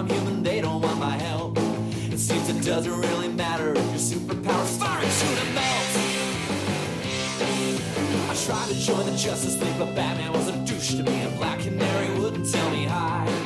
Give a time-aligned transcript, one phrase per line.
[0.00, 1.58] I'm human, they don't want my help.
[1.58, 5.90] It seems it doesn't really matter if your superpower's fire and shoot a melt.
[8.30, 11.36] I tried to join the Justice League, but Batman was a douche to me, and
[11.36, 13.39] Black Canary wouldn't tell me hi.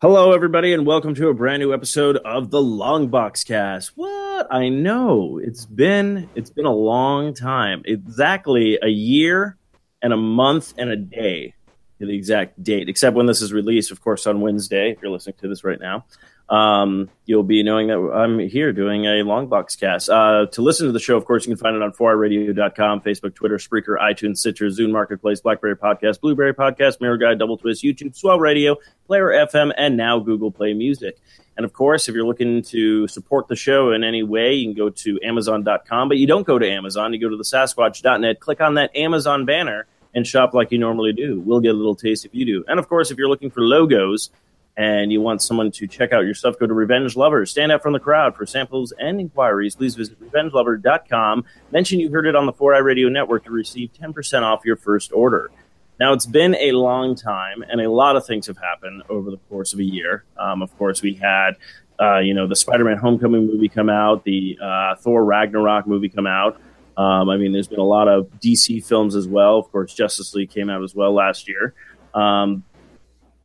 [0.00, 3.96] Hello, everybody, and welcome to a brand new episode of the Long Box Cast.
[3.96, 9.56] What I know, it's been it's been a long time, exactly a year
[10.00, 11.52] and a month and a day
[11.98, 12.88] to the exact date.
[12.88, 14.92] Except when this is released, of course, on Wednesday.
[14.92, 16.04] If you're listening to this right now,
[16.50, 20.08] um, you'll be knowing that I'm here doing a Long Box Cast.
[20.08, 23.34] Uh, to listen to the show, of course, you can find it on 4iRadio.com, Facebook,
[23.34, 28.16] Twitter, Spreaker, iTunes, Stitcher, Zune Marketplace, BlackBerry Podcast, Blueberry Podcast, Miro Guide, Double Twist, YouTube,
[28.16, 28.76] Swell Radio,
[29.06, 31.18] Player FM, and now Google Play Music.
[31.58, 34.74] And of course, if you're looking to support the show in any way, you can
[34.74, 36.08] go to Amazon.com.
[36.08, 39.44] But you don't go to Amazon, you go to the Sasquatch.net, click on that Amazon
[39.44, 41.40] banner, and shop like you normally do.
[41.40, 42.64] We'll get a little taste if you do.
[42.68, 44.30] And of course, if you're looking for logos
[44.78, 47.50] and you want someone to check out your stuff, go to Revenge Lovers.
[47.50, 49.74] Stand out from the crowd for samples and inquiries.
[49.74, 51.44] Please visit revengelover.com.
[51.72, 55.12] Mention you heard it on the 4i Radio Network to receive 10% off your first
[55.12, 55.50] order.
[55.98, 59.38] Now, it's been a long time, and a lot of things have happened over the
[59.48, 60.22] course of a year.
[60.36, 61.56] Um, of course, we had,
[62.00, 66.28] uh, you know, the Spider-Man Homecoming movie come out, the uh, Thor Ragnarok movie come
[66.28, 66.60] out.
[66.96, 69.58] Um, I mean, there's been a lot of DC films as well.
[69.58, 71.74] Of course, Justice League came out as well last year.
[72.14, 72.62] Um,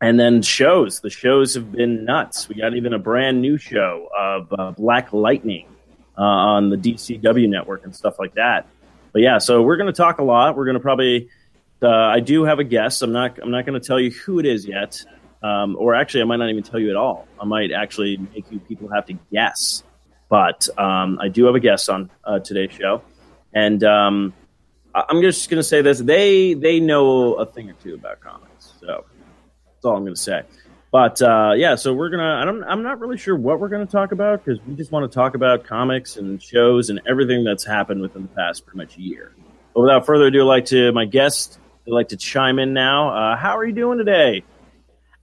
[0.03, 0.99] and then shows.
[0.99, 2.49] The shows have been nuts.
[2.49, 5.65] We got even a brand new show of uh, Black Lightning
[6.17, 8.67] uh, on the DCW network and stuff like that.
[9.13, 10.58] But yeah, so we're going to talk a lot.
[10.58, 11.30] We're going to probably.
[11.81, 13.02] Uh, I do have a guest.
[13.02, 13.39] I'm not.
[13.42, 15.02] I'm not going to tell you who it is yet.
[15.42, 17.25] Um, or actually, I might not even tell you at all.
[17.39, 19.83] I might actually make you people have to guess.
[20.27, 23.03] But um, I do have a guest on uh, today's show,
[23.53, 24.33] and um,
[24.93, 28.73] I'm just going to say this: they they know a thing or two about comics.
[28.81, 29.05] So
[29.83, 30.44] that's all I'm going to say.
[30.92, 32.36] But uh, yeah, so we're gonna.
[32.39, 34.92] I don't, I'm not really sure what we're going to talk about because we just
[34.92, 38.77] want to talk about comics and shows and everything that's happened within the past pretty
[38.77, 39.33] much year.
[39.73, 41.60] But without further ado, I'd like to my guest.
[41.88, 43.10] I'd like to chime in now.
[43.10, 44.43] Uh, how are you doing today?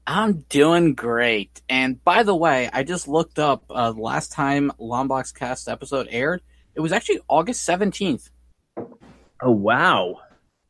[0.06, 1.62] I'm doing great.
[1.69, 5.69] And by the way, I just looked up uh, the last time Long Box Cast
[5.69, 6.43] episode aired.
[6.75, 8.28] It was actually August 17th.
[8.76, 10.16] Oh wow.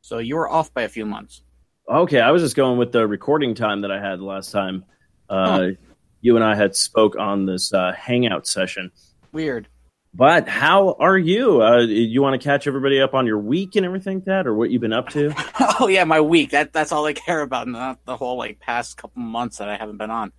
[0.02, 1.42] So you were off by a few months.
[1.90, 4.84] Okay, I was just going with the recording time that I had the last time.
[5.28, 5.68] Uh, Huh.
[6.22, 8.92] You and I had spoke on this uh, hangout session.
[9.32, 9.68] Weird.
[10.12, 11.62] But how are you?
[11.62, 14.54] Uh, you want to catch everybody up on your week and everything like that, or
[14.54, 15.32] what you've been up to?
[15.80, 16.50] oh yeah, my week.
[16.50, 19.76] That that's all I care about, not the whole like past couple months that I
[19.76, 20.32] haven't been on.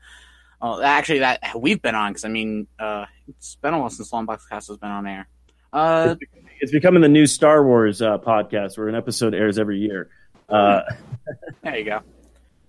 [0.61, 4.13] Oh, actually, that we've been on because I mean, uh, it's been a while since
[4.13, 5.27] Long Box Cast has been on air.
[5.73, 6.15] Uh,
[6.59, 10.09] It's becoming the new Star Wars uh, podcast, where an episode airs every year.
[10.51, 10.81] Uh,
[11.63, 12.01] There you go.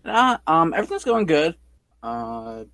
[0.04, 1.56] Uh, um, everything's going good.
[2.02, 2.64] Uh,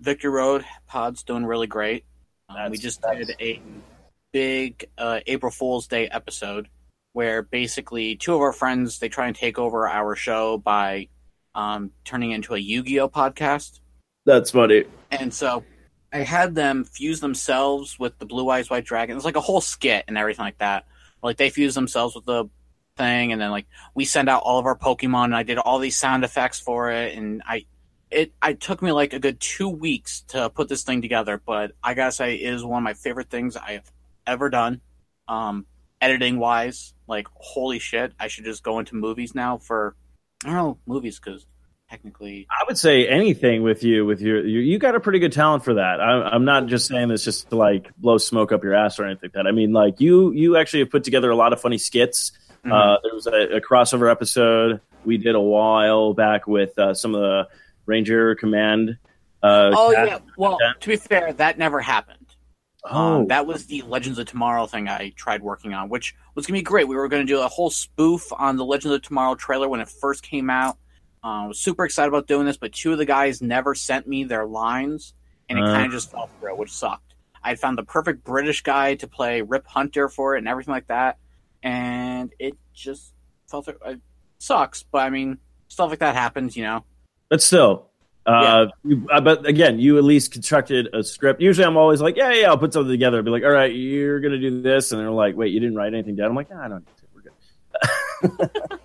[0.00, 2.04] Victory Road Pod's doing really great.
[2.48, 3.62] Um, we just that's- did a
[4.32, 6.68] big uh, April Fool's Day episode
[7.12, 11.08] where basically two of our friends they try and take over our show by
[11.54, 13.80] um, turning it into a Yu-Gi-Oh podcast.
[14.26, 14.84] that's funny.
[15.10, 15.64] And so
[16.12, 19.16] I had them fuse themselves with the Blue Eyes White Dragon.
[19.16, 20.84] It's like a whole skit and everything like that.
[21.22, 22.46] Like they fuse themselves with the
[22.98, 25.78] thing, and then like we send out all of our Pokemon, and I did all
[25.78, 27.64] these sound effects for it, and I.
[28.10, 31.72] It, it took me like a good two weeks to put this thing together, but
[31.84, 33.92] I gotta say, it is one of my favorite things I have
[34.26, 34.80] ever done.
[35.28, 35.66] Um,
[36.00, 39.94] editing wise, like holy shit, I should just go into movies now for
[40.44, 41.46] I don't know movies because
[41.90, 44.06] technically I would say anything with you.
[44.06, 46.00] With your, you, you got a pretty good talent for that.
[46.00, 49.04] I, I'm not just saying this just to like blow smoke up your ass or
[49.04, 49.46] anything like that.
[49.46, 52.32] I mean, like you, you actually have put together a lot of funny skits.
[52.64, 52.72] Mhm.
[52.72, 57.14] Uh, there was a, a crossover episode we did a while back with uh, some
[57.14, 57.48] of the
[57.86, 58.98] Ranger Command.
[59.42, 60.18] Uh, Oh yeah.
[60.36, 60.80] Well, that.
[60.80, 62.16] to be fair, that never happened.
[62.84, 66.46] Oh, Um, that was the Legends of Tomorrow thing I tried working on, which was
[66.46, 66.88] gonna be great.
[66.88, 69.88] We were gonna do a whole spoof on the Legends of Tomorrow trailer when it
[69.88, 70.76] first came out.
[71.24, 74.06] Uh, I was super excited about doing this, but two of the guys never sent
[74.06, 75.14] me their lines,
[75.48, 75.72] and it Uh.
[75.72, 77.14] kind of just fell through, which sucked.
[77.42, 80.72] I had found the perfect British guy to play Rip Hunter for it and everything
[80.74, 81.18] like that,
[81.62, 83.14] and it just
[83.50, 83.78] felt through.
[83.86, 84.00] It
[84.38, 85.38] sucks, but I mean,
[85.68, 86.84] stuff like that happens, you know.
[87.28, 87.86] but still,
[88.26, 91.40] Uh, you, uh, but again, you at least constructed a script.
[91.40, 93.22] Usually, I'm always like, yeah, yeah, I'll put something together.
[93.22, 95.94] Be like, all right, you're gonna do this, and they're like, wait, you didn't write
[95.94, 96.28] anything down.
[96.30, 96.86] I'm like, nah, I don't.
[97.14, 98.50] We're good.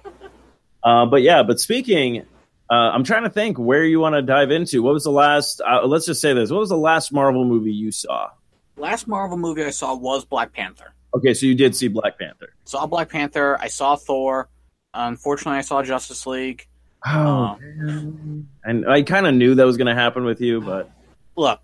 [0.84, 2.26] uh, but yeah, but speaking,
[2.70, 4.82] uh, I'm trying to think where you want to dive into.
[4.82, 5.62] What was the last?
[5.62, 6.50] Uh, let's just say this.
[6.50, 8.30] What was the last Marvel movie you saw?
[8.78, 10.94] Last Marvel movie I saw was Black Panther.
[11.16, 12.54] Okay, so you did see Black Panther.
[12.66, 13.58] Saw Black Panther.
[13.60, 14.50] I saw Thor.
[14.94, 16.68] Unfortunately, I saw Justice League.
[17.06, 18.48] Oh, man.
[18.64, 20.90] and I kind of knew that was going to happen with you, but
[21.36, 21.60] Look,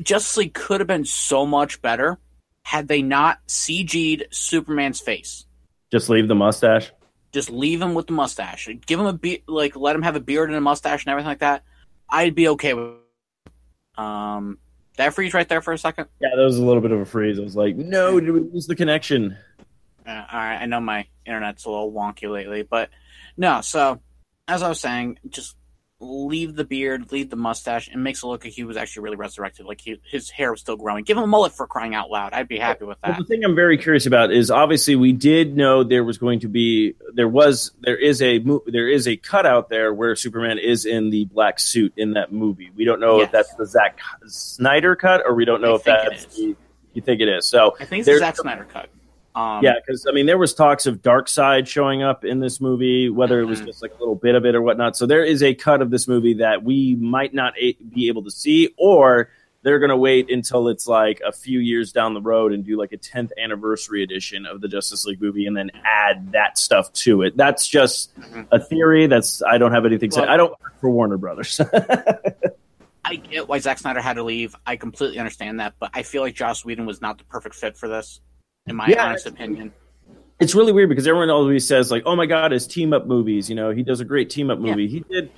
[0.00, 2.18] Justice League could have been so much better
[2.62, 5.46] had they not CG'd Superman's face.
[5.90, 6.92] just leave the mustache.
[7.32, 8.68] Just leave him with the mustache.
[8.86, 11.28] Give him a be- like, let him have a beard and a mustache and everything
[11.28, 11.64] like that.
[12.08, 12.92] I'd be okay with.
[13.98, 14.58] Um,
[14.96, 16.08] did I freeze right there for a second?
[16.20, 17.38] Yeah, that was a little bit of a freeze.
[17.38, 19.36] I was like, no, did we lose the connection?
[20.06, 22.90] Uh, all right, I know my internet's a little wonky lately, but
[23.36, 23.60] no.
[23.62, 24.00] So,
[24.46, 25.56] as I was saying, just
[26.00, 29.16] leave the beard, leave the mustache, and makes it look like he was actually really
[29.16, 29.64] resurrected.
[29.66, 31.04] Like he, his hair was still growing.
[31.04, 32.32] Give him a mullet for crying out loud.
[32.32, 33.18] I'd be happy with Well, that.
[33.18, 36.48] the thing I'm very curious about is obviously we did know there was going to
[36.48, 41.10] be there was there is a there is a cutout there where Superman is in
[41.10, 42.70] the black suit in that movie.
[42.74, 45.84] We don't know if that's the Zack Snyder cut or we don't know I if
[45.84, 46.56] that's the
[46.92, 47.46] you think it is.
[47.46, 48.88] So I think it's the Zack Snyder cut.
[49.34, 53.08] Um, yeah, because I mean, there was talks of Darkseid showing up in this movie,
[53.10, 53.66] whether it was Mhm.
[53.66, 54.96] just like a little bit of it or whatnot.
[54.96, 58.22] So there is a cut of this movie that we might not a- be able
[58.24, 59.30] to see, or
[59.62, 62.76] they're going to wait until it's like a few years down the road and do
[62.76, 66.92] like a 10th anniversary edition of the Justice League movie, and then add that stuff
[66.92, 67.36] to it.
[67.36, 68.46] That's just Mhm.
[68.52, 69.06] a theory.
[69.08, 70.20] That's I don't have anything to say.
[70.20, 71.60] Well- I don't work for Warner Brothers.
[73.06, 74.54] I get why Zack Snyder had to leave.
[74.66, 77.76] I completely understand that, but I feel like Joss Whedon was not the perfect fit
[77.76, 78.20] for this,
[78.66, 79.08] in my Yeah.
[79.08, 79.72] honest opinion.
[80.40, 83.48] it's really weird because everyone always says like, "Oh my God, his team up movies."
[83.48, 84.70] You know, he does a great team up Yeah.
[84.72, 84.88] movie.
[84.88, 85.30] He did,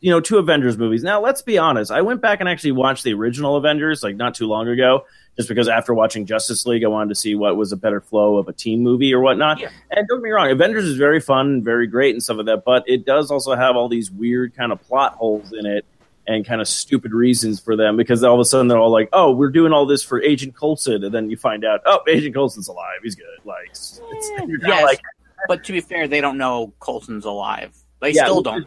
[0.00, 1.02] you know, two Avengers movies.
[1.02, 1.90] Now, let's be honest.
[1.90, 5.04] I went back and actually watched the original Avengers like not too long ago,
[5.36, 8.36] just because after watching Justice League, I wanted to see what was a better flow
[8.38, 9.58] of a team movie or whatnot.
[9.58, 9.70] Yeah.
[9.90, 12.46] And don't get me wrong, Avengers is very fun, and very great, and stuff like
[12.46, 12.62] that.
[12.64, 15.84] But it does also have all these weird kind of plot holes in it.
[16.26, 19.10] And kind of stupid reasons for them because all of a sudden they're all like,
[19.12, 22.34] "Oh, we're doing all this for Agent Coulson," and then you find out, "Oh, Agent
[22.34, 23.00] Coulson's alive.
[23.02, 25.00] He's good." Like, it's, it's, you're Yes, like,
[25.48, 27.76] but to be fair, they don't know Coulson's alive.
[28.00, 28.66] They Yeah, still don't.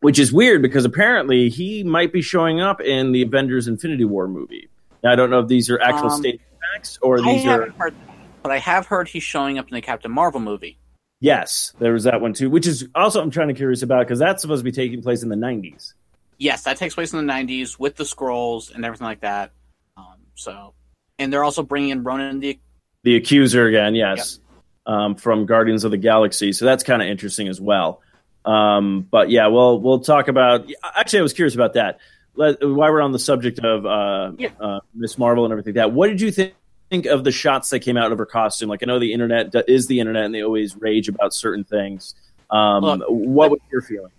[0.00, 4.26] Which is weird because apparently he might be showing up in the Avengers Infinity War
[4.26, 4.68] movie.
[5.04, 6.40] Now, I don't know if these are actual Um, state
[6.74, 7.50] facts or I these are.
[7.50, 7.94] haven't heard,
[8.42, 10.78] but I have heard he's showing up in the Captain Marvel movie.
[11.20, 14.18] Yes, there was that one too, which is also I'm trying to curious about because
[14.18, 15.92] that's supposed to be taking place in the 90s.
[16.40, 19.52] Yes, that takes place in the '90s with the Skrulls and everything like that.
[19.98, 20.72] Um, so,
[21.18, 22.58] and they're also bringing in Ronan the
[23.04, 24.40] The Accuser again, yes,
[24.86, 26.52] um, from Guardians of the Galaxy.
[26.54, 28.00] So that's kind of interesting as well.
[28.46, 30.66] Um, but yeah, well, we'll talk about.
[30.96, 31.98] Actually, I was curious about that.
[32.36, 34.48] Let, while we're on the subject of uh, Yeah.
[34.58, 36.54] uh, Miss Marvel and everything, like that what did you think?
[36.88, 38.68] Think of the shots that came out of her costume.
[38.68, 42.14] Like I know the internet is the internet, and they always rage about certain things.
[42.50, 44.10] Um, Look, what was your feeling?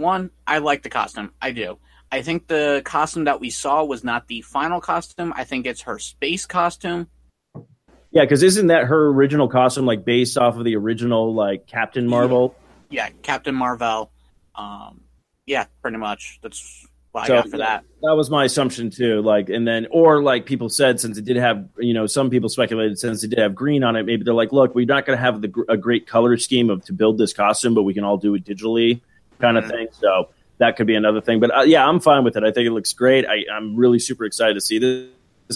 [0.00, 1.32] One, I like the costume.
[1.40, 1.78] I do.
[2.10, 5.32] I think the costume that we saw was not the final costume.
[5.36, 7.06] I think it's her space costume.
[8.10, 12.08] Yeah, because isn't that her original costume like based off of the original like Captain
[12.08, 12.56] Marvel?
[12.88, 14.10] Yeah, Captain Marvel.
[14.56, 15.02] Um,
[15.46, 16.40] yeah, pretty much.
[16.42, 17.84] That's what So, I got for that.
[18.02, 19.22] That was my assumption too.
[19.22, 22.48] Like, and then, or like people said, since it did have, you know, some people
[22.48, 25.16] speculated since it did have green on it, maybe they're like, look, we're not going
[25.16, 28.02] to have the, a great color scheme of to build this costume, but we can
[28.02, 29.02] all do it digitally,
[29.40, 29.88] kind of thing.
[29.92, 30.28] So
[30.58, 31.40] that could be another thing.
[31.40, 32.44] But uh, yeah, I'm fine with it.
[32.44, 33.26] I think it looks great.
[33.26, 35.08] I, I'm really super excited to see this.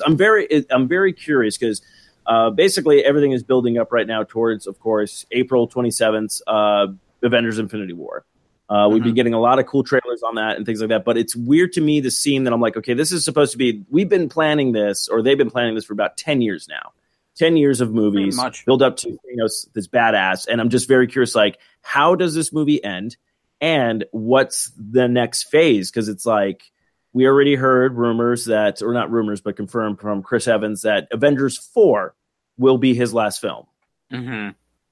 [0.05, 1.83] I'm very, I'm very curious because.
[2.27, 6.87] Uh, basically, everything is building up right now towards, of course, April 27th, uh,
[7.23, 8.25] Avengers Infinity War.
[8.67, 9.17] Uh, We've been Mhm.
[9.17, 11.05] getting a lot of cool trailers on that and things like that.
[11.05, 13.59] But it's weird to me the scene that I'm like, okay, this is supposed to
[13.59, 13.83] be.
[13.91, 16.93] We've been planning this, or they've been planning this for about ten years now.
[17.37, 21.07] Ten years of movies build up to you know this badass, and I'm just very
[21.07, 23.19] curious, like, how does this movie end,
[23.65, 25.91] and what's the next phase?
[25.91, 26.71] Because it's like
[27.15, 31.57] we already heard rumors that, or not rumors, but confirmed from Chris Evans that Avengers
[31.57, 32.15] Four
[32.59, 33.67] will be his last film
[34.11, 34.51] hmm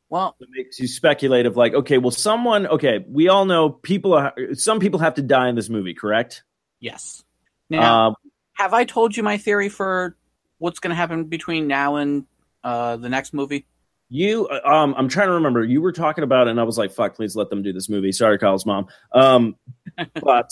[0.08, 4.34] Well, it makes you speculative like okay well someone okay we all know people are
[4.54, 6.42] some people have to die in this movie correct
[6.80, 7.22] yes.
[7.70, 8.14] Now, um,
[8.54, 10.16] have I told you my theory for
[10.58, 12.26] what's going to happen between now and
[12.62, 13.66] uh, the next movie?
[14.14, 16.92] You um i'm trying to remember you were talking about it and i was like
[16.92, 19.56] fuck please let them do this movie sorry kyle's mom um
[20.22, 20.50] but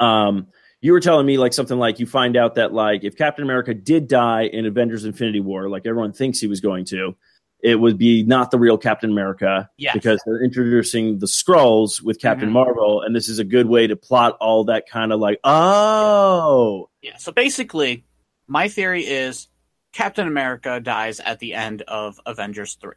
[0.00, 0.46] um
[0.80, 3.74] you were telling me like something like you find out that like if captain america
[3.74, 7.14] did die in avengers infinity war like everyone thinks he was going to
[7.60, 9.94] it would be not the real Captain America Yes.
[9.94, 12.52] because they're introducing the Skrulls with Captain Mhm.
[12.52, 16.90] Marvel, and this is a good way to plot all that kind of like, oh,
[17.02, 17.16] Yeah.
[17.16, 18.04] So basically,
[18.46, 19.48] my theory is
[19.96, 22.92] Captain America dies at the end of Avengers 3.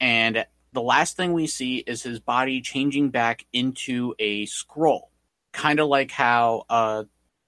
[0.00, 0.44] And
[0.74, 5.04] the last thing we see is his body changing back into a Skrull.
[5.54, 7.04] Kind of like how uh,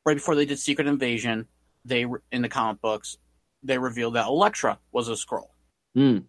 [0.07, 1.49] right before they did Secret Invasion,
[1.85, 3.19] they in the comic books,
[3.63, 5.51] they revealed that Elektra was a Skrull.
[5.95, 6.21] Hmm.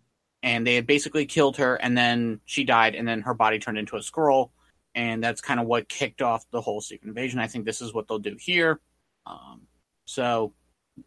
[0.43, 3.77] And they had basically killed her and then she died and then her body turned
[3.77, 4.49] into a Skrull.
[4.93, 7.39] And that's kind of what kicked off the whole Secret Invasion.
[7.39, 8.81] I think this is what they'll do here.
[9.25, 9.61] Um,
[10.03, 10.51] so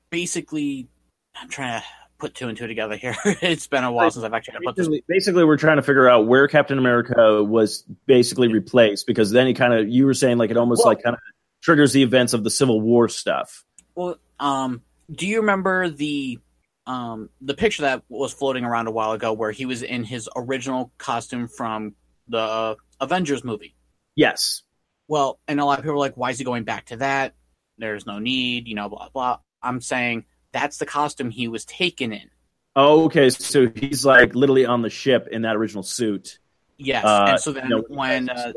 [0.09, 0.89] basically,
[1.35, 1.87] I'm trying to
[2.19, 3.17] put two and two together here.
[3.25, 4.87] it's been a while since I've actually put this.
[4.87, 9.47] Basically, basically, we're trying to figure out where Captain America was basically replaced because then
[9.47, 11.21] he kind of, you were saying like it almost Well- like kind of
[11.63, 13.65] triggers the events of the Civil War stuff.
[13.95, 16.39] Well, um, do you remember the
[16.87, 20.29] um the picture that was floating around a while ago where he was in his
[20.35, 21.95] original costume from
[22.29, 23.75] the uh, Avengers movie?
[24.17, 24.63] Yes.
[25.09, 27.35] Well, and a lot of people are like, why is he going back to that?
[27.79, 29.39] There's no need, you know, blah blah.
[29.63, 32.31] I'm saying that's the costume he was taken in.
[32.77, 33.31] Oh, okay.
[33.31, 36.39] So he's like literally on the ship in that original suit.
[36.79, 38.53] Yes, Uh, and so then no, when uh,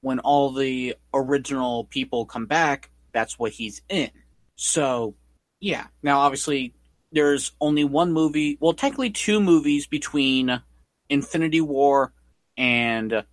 [0.00, 4.10] when all the original people come back, that's what he's in.
[4.56, 5.14] So,
[5.60, 5.86] yeah.
[6.02, 6.74] Now, obviously,
[7.12, 8.58] there's only one movie.
[8.60, 10.60] Well, technically, two movies between
[11.08, 12.12] Infinity War
[12.56, 13.24] and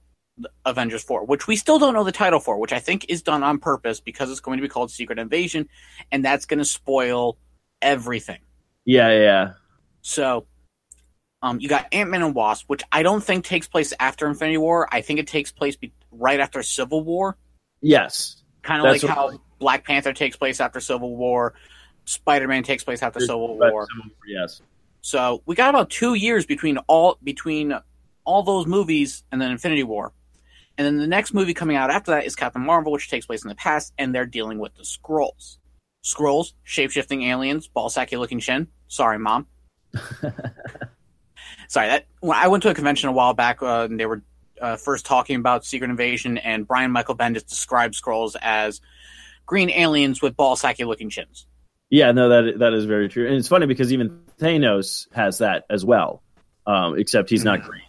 [0.65, 3.43] Avengers Four, which we still don't know the title for, which I think is done
[3.43, 5.67] on purpose because it's going to be called Secret Invasion,
[6.11, 7.37] and that's going to spoil
[7.81, 8.39] everything.
[8.85, 9.53] Yeah, yeah.
[10.01, 10.45] So,
[11.41, 14.57] um, you got Ant Man and Wasp, which I don't think takes place after Infinity
[14.57, 14.87] War.
[14.91, 17.37] I think it takes place be- right after Civil War,
[17.81, 18.41] Yes.
[18.63, 21.53] kind of like how what- Black Panther takes place after Civil War,
[22.05, 23.87] Spider Man takes place after Civil But- War.
[24.27, 24.61] Yes.
[25.01, 27.73] So we got about two years between all between
[28.23, 30.13] all those movies and then Infinity War.
[30.77, 33.41] And then the next movie coming out after that is Captain Marvel, which takes place
[33.43, 35.57] in the past, and they're dealing with the Skrulls.
[36.07, 38.67] Skrulls, shape shifting aliens, ball sacky looking chin.
[38.87, 39.47] Sorry, mom.
[41.67, 44.23] Sorry, that when I went to a convention a while back, uh, and they were
[44.61, 48.79] uh, first talking about Secret Invasion, and Brian Michael Bendis described Skrulls as
[49.45, 51.45] green aliens with ball sacky looking chins.
[51.89, 55.65] Yeah, no, that that is very true, and it's funny because even Thanos has that
[55.69, 56.21] as well,
[56.65, 57.83] um, except he's not green.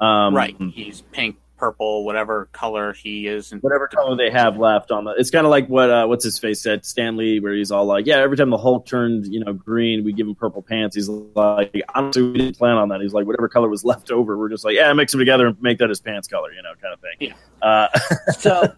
[0.00, 3.52] Um, right, he's pink, purple, whatever color he is.
[3.52, 6.24] And Whatever color they have left on the, it's kind of like what uh, what's
[6.24, 9.26] his face said, Stan Lee, where he's all like, "Yeah, every time the Hulk turned,
[9.32, 12.88] you know, green, we give him purple pants." He's like, "Honestly, we didn't plan on
[12.88, 15.46] that." He's like, "Whatever color was left over, we're just like, yeah, mix them together
[15.46, 17.68] and make that his pants color, you know, kind of thing." Yeah.
[17.68, 18.74] Uh, so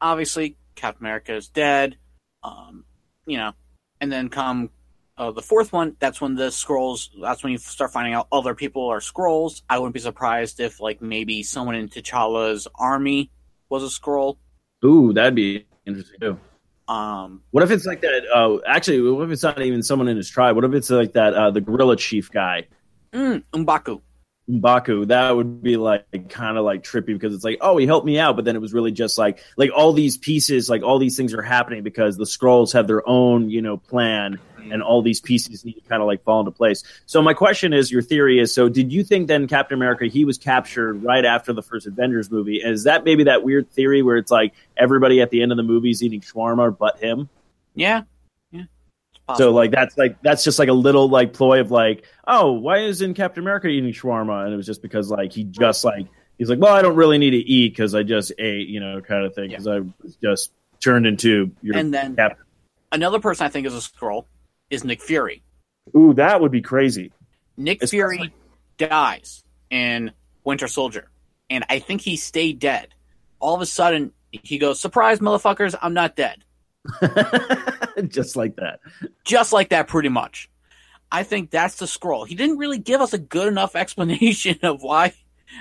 [0.00, 1.98] obviously Captain America is dead.
[2.42, 2.86] Um,
[3.26, 3.52] you know,
[4.00, 4.70] and then come
[5.18, 5.96] uh, the fourth one.
[5.98, 7.08] That's when the Skrulls.
[7.20, 9.62] That's when you start finding out other people are Skrulls.
[9.68, 13.30] I wouldn't be surprised if like maybe someone in T'Challa's army
[13.68, 14.36] was a Skrull.
[14.84, 16.38] ooh, that'd be interesting too.
[16.88, 18.24] Um, What if it's like that?
[18.34, 20.56] Uh, actually, what if it's not even someone in his tribe?
[20.56, 21.32] What if it's like that?
[21.34, 22.66] Uh, the gorilla chief guy,
[23.12, 24.00] mm, M'Baku.
[24.50, 25.06] Mbaku.
[25.06, 28.18] That would be like kind of like trippy because it's like, oh, he helped me
[28.18, 31.16] out, but then it was really just like like all these pieces, like all these
[31.16, 34.40] things are happening because the Skrulls have their own, you know, plan,
[34.70, 36.82] and all these pieces need to kind of like fall into place.
[37.06, 40.24] So my question is, your theory is, so did you think then Captain America he
[40.24, 42.56] was captured right after the first Avengers movie?
[42.56, 45.62] Is that maybe that weird theory where it's like everybody at the end of the
[45.62, 47.28] movie is eating shawarma but him?
[47.74, 48.02] Yeah,
[48.50, 48.64] yeah.
[49.36, 52.78] So like that's like that's just like a little like ploy of like, oh, why
[52.78, 54.44] isn't Captain America eating shawarma?
[54.44, 56.06] And it was just because like he just like
[56.38, 59.00] he's like, well, I don't really need to eat because I just ate, you know,
[59.00, 59.50] kind of thing.
[59.50, 62.44] Because I was just turned into your and then Captain.
[62.90, 64.26] another person I think is a Skrull
[64.72, 65.42] is Nick Fury.
[65.96, 67.12] Ooh, that would be crazy.
[67.56, 68.34] Nick Especially- Fury
[68.78, 70.12] dies in
[70.44, 71.10] Winter Soldier,
[71.50, 72.88] and I think he stayed dead.
[73.38, 75.74] All of a sudden, he goes, "Surprise, motherfuckers!
[75.82, 76.44] I'm not dead."
[78.08, 78.80] just like that.
[79.24, 80.48] Just like that, pretty much.
[81.10, 82.26] I think that's the Skrull.
[82.26, 85.12] He didn't really give us a good enough explanation of why,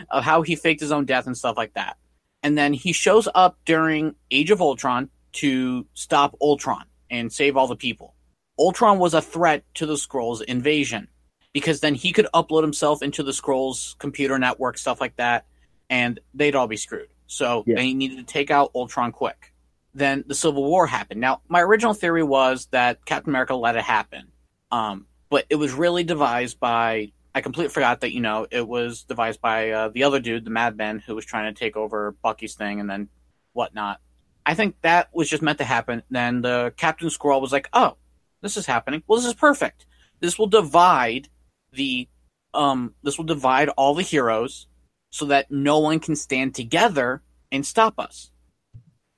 [0.09, 1.97] of how he faked his own death and stuff like that.
[2.43, 7.67] And then he shows up during Age of Ultron to stop Ultron and save all
[7.67, 8.15] the people.
[8.61, 11.07] Ultron was a threat to the Skrulls' invasion
[11.51, 15.45] because then he could upload himself into the Skrulls' computer network, stuff like that,
[15.89, 17.09] and they'd all be screwed.
[17.27, 17.75] So Yeah.
[17.75, 19.53] they needed to take out Ultron quick.
[19.93, 21.19] Then the Civil War happened.
[21.19, 24.31] Now, my original theory was that Captain America let it happen,
[24.71, 27.11] um, but it was really devised by.
[27.33, 30.51] I completely forgot that you know it was devised by uh, the other dude, the
[30.51, 33.09] Madman, who was trying to take over Bucky's thing and then
[33.53, 33.99] whatnot.
[34.45, 36.03] I think that was just meant to happen.
[36.09, 37.95] Then the Captain Squirrel was like, "Oh,
[38.41, 39.03] this is happening.
[39.07, 39.85] Well, this is perfect.
[40.19, 41.29] This will divide
[41.73, 42.07] the
[42.53, 44.67] um, this will divide all the heroes
[45.11, 47.21] so that no one can stand together
[47.51, 48.31] and stop us.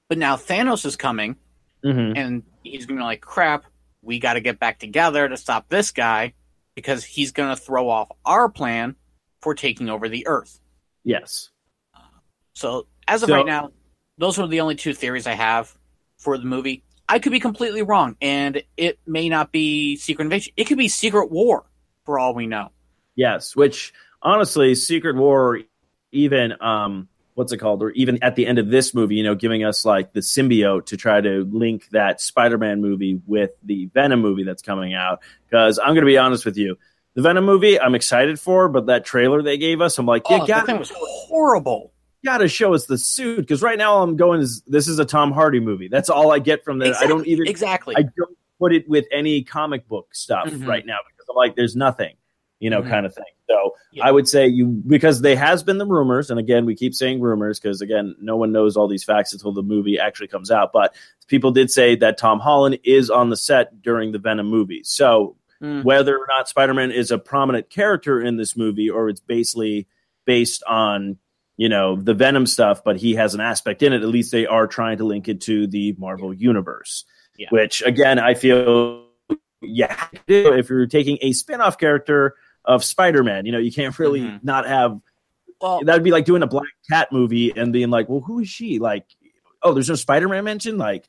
[0.09, 1.37] But now Thanos is coming,
[1.83, 3.65] hmm and he's gonna be like, "Crap,
[4.01, 6.33] we got to get back together to stop this guy
[6.75, 8.95] because he's gonna throw off our plan
[9.41, 10.59] for taking over the Earth."
[11.03, 11.49] Yes.
[12.53, 13.71] So as of So- right now,
[14.17, 15.75] those are the only two theories I have
[16.19, 16.83] for the movie.
[17.13, 20.51] I could be completely wrong, and it may not be Secret Invasion.
[20.57, 21.63] It could be Secret War,
[22.05, 22.71] for all we know.
[23.13, 23.93] Yes, which
[24.23, 25.59] honestly, Secret War,
[26.11, 29.35] even um, what's it called, or even at the end of this movie, you know,
[29.35, 34.19] giving us like the symbiote to try to link that Spider-Man movie with the Venom
[34.19, 35.19] movie that's coming out.
[35.47, 36.79] Because I'm going to be honest with you,
[37.13, 40.37] the Venom movie I'm excited for, but that trailer they gave us, I'm like, you
[40.37, 41.92] oh, that thing was horrible.
[42.25, 43.37] Got to show us the suit.
[43.37, 45.87] Because right now I'm going is this is a Tom Hardy movie.
[45.87, 46.95] That's all I get from that.
[46.97, 47.95] I don't even exactly.
[47.97, 50.67] I don't put it with any comic book stuff Mhm.
[50.67, 52.15] right now because I'm like, there's nothing,
[52.59, 52.89] you know, Mhm.
[52.89, 53.25] kind of thing.
[53.49, 54.05] So Yeah.
[54.07, 57.19] I would say you because there has been the rumors, and again, we keep saying
[57.19, 60.71] rumors because again, no one knows all these facts until the movie actually comes out.
[60.73, 60.95] But
[61.27, 64.81] people did say that Tom Holland is on the set during the Venom movie.
[64.83, 65.83] So Mm.
[65.83, 69.87] whether or not Spider-Man is a prominent character in this movie, or it's basically
[70.25, 71.17] based on
[71.57, 74.01] you know the Venom stuff, but he has an aspect in it.
[74.01, 77.05] At least they are trying to link it to the Marvel universe,
[77.37, 77.47] Yeah.
[77.51, 79.05] which again I feel
[79.61, 83.45] you have to if you're taking a spin-off character of Spider-Man.
[83.45, 84.43] You know, you can't really Mhm.
[84.43, 84.99] not have
[85.61, 88.39] well, that would be like doing a Black Cat movie and being like, well, who
[88.39, 88.79] is she?
[88.79, 89.05] Like,
[89.61, 90.77] oh, there's no Spider-Man mention.
[90.77, 91.05] Like,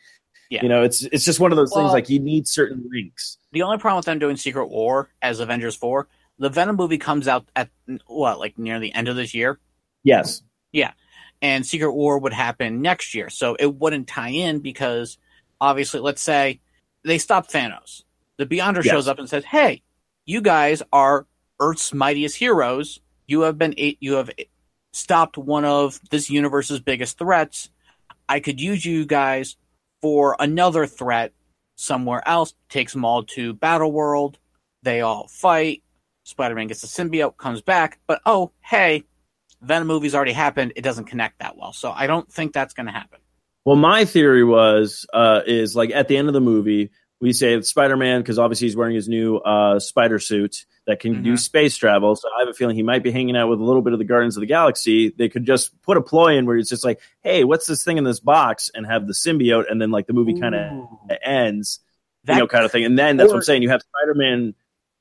[0.48, 0.62] Yeah.
[0.62, 1.90] you know, it's it's just one of those things.
[1.90, 3.38] Like, you need certain links.
[3.50, 6.08] the only problem with them doing Secret War as Avengers Four,
[6.38, 7.70] the Venom movie comes out at
[8.06, 9.58] what, like near the end of this year,
[10.04, 10.42] Yes.
[10.72, 10.92] Yeah.
[11.42, 15.18] And Secret War would happen next year, so it wouldn't tie in because
[15.60, 16.60] obviously, let's say
[17.04, 18.04] they stop Thanos,
[18.38, 18.92] the Beyonder Yes.
[18.92, 19.82] shows up and says, "Hey,
[20.24, 21.26] you guys are
[21.60, 23.00] Earth's mightiest heroes.
[23.26, 24.30] You have been you have
[24.92, 27.70] stopped one of this universe's biggest threats.
[28.28, 29.56] I could use you guys
[30.00, 31.32] for another threat
[31.76, 34.38] somewhere else." Takes them all to Battle World.
[34.82, 35.82] They all fight.
[36.24, 39.04] Spider-Man gets the symbiote, comes back, but oh, hey,
[39.64, 40.72] Venom movie's already happened.
[40.76, 43.20] It doesn't connect that well, so I don't think that's going to happen.
[43.64, 47.54] Well, my theory was uh, is like at the end of the movie, we say
[47.54, 51.38] it's Spider-Man because obviously he's wearing his new uh, spider suit that can do Mhm.
[51.38, 52.14] space travel.
[52.14, 53.98] So I have a feeling he might be hanging out with a little bit of
[53.98, 55.08] the Guardians of the Galaxy.
[55.16, 57.96] They could just put a ploy in where it's just like, hey, what's this thing
[57.96, 60.88] in this box, and have the symbiote, and then like the movie kind of
[61.24, 61.80] ends,
[62.24, 62.84] That- you know, kind of thing.
[62.84, 63.62] And then that's what I'm saying.
[63.62, 64.54] You have Spider-Man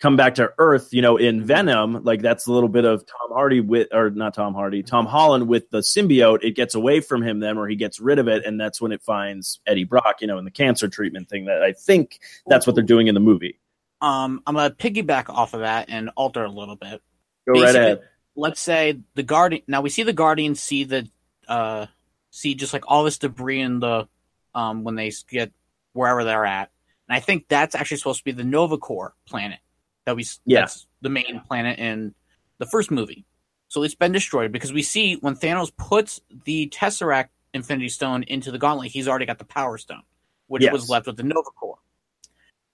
[0.03, 1.43] come back to Earth, you know, in Mhm.
[1.45, 2.03] Venom.
[2.03, 5.47] Like that's a little bit of Tom Hardy with, or not Tom Hardy, Tom Holland
[5.47, 6.43] with the symbiote.
[6.43, 8.91] It gets away from him then, or he gets rid of it, and that's when
[8.91, 11.45] it finds Eddie Brock, you know, in the cancer treatment thing.
[11.45, 13.61] That I think that's what they're doing in the movie.
[14.01, 17.01] Um, I'm gonna piggyback off of that and alter a little bit.
[17.47, 18.01] Go right ahead.
[18.35, 19.63] Let's say the guardian.
[19.67, 21.07] Now we see the guardians see the
[21.47, 21.85] uh
[22.29, 24.09] see just like all this debris in the
[24.53, 25.53] um when they get
[25.93, 26.71] wherever they're at,
[27.07, 29.59] and I think that's actually supposed to be the Nova Corps planet
[30.05, 30.61] that we yeah.
[30.61, 32.13] that's the main planet in
[32.59, 33.25] the first movie.
[33.67, 38.51] So it's been destroyed because we see when Thanos puts the Tesseract Infinity Stone into
[38.51, 40.03] the gauntlet, he's already got the Power Stone,
[40.47, 40.71] which Yes.
[40.73, 41.79] was left with the Nova Corps.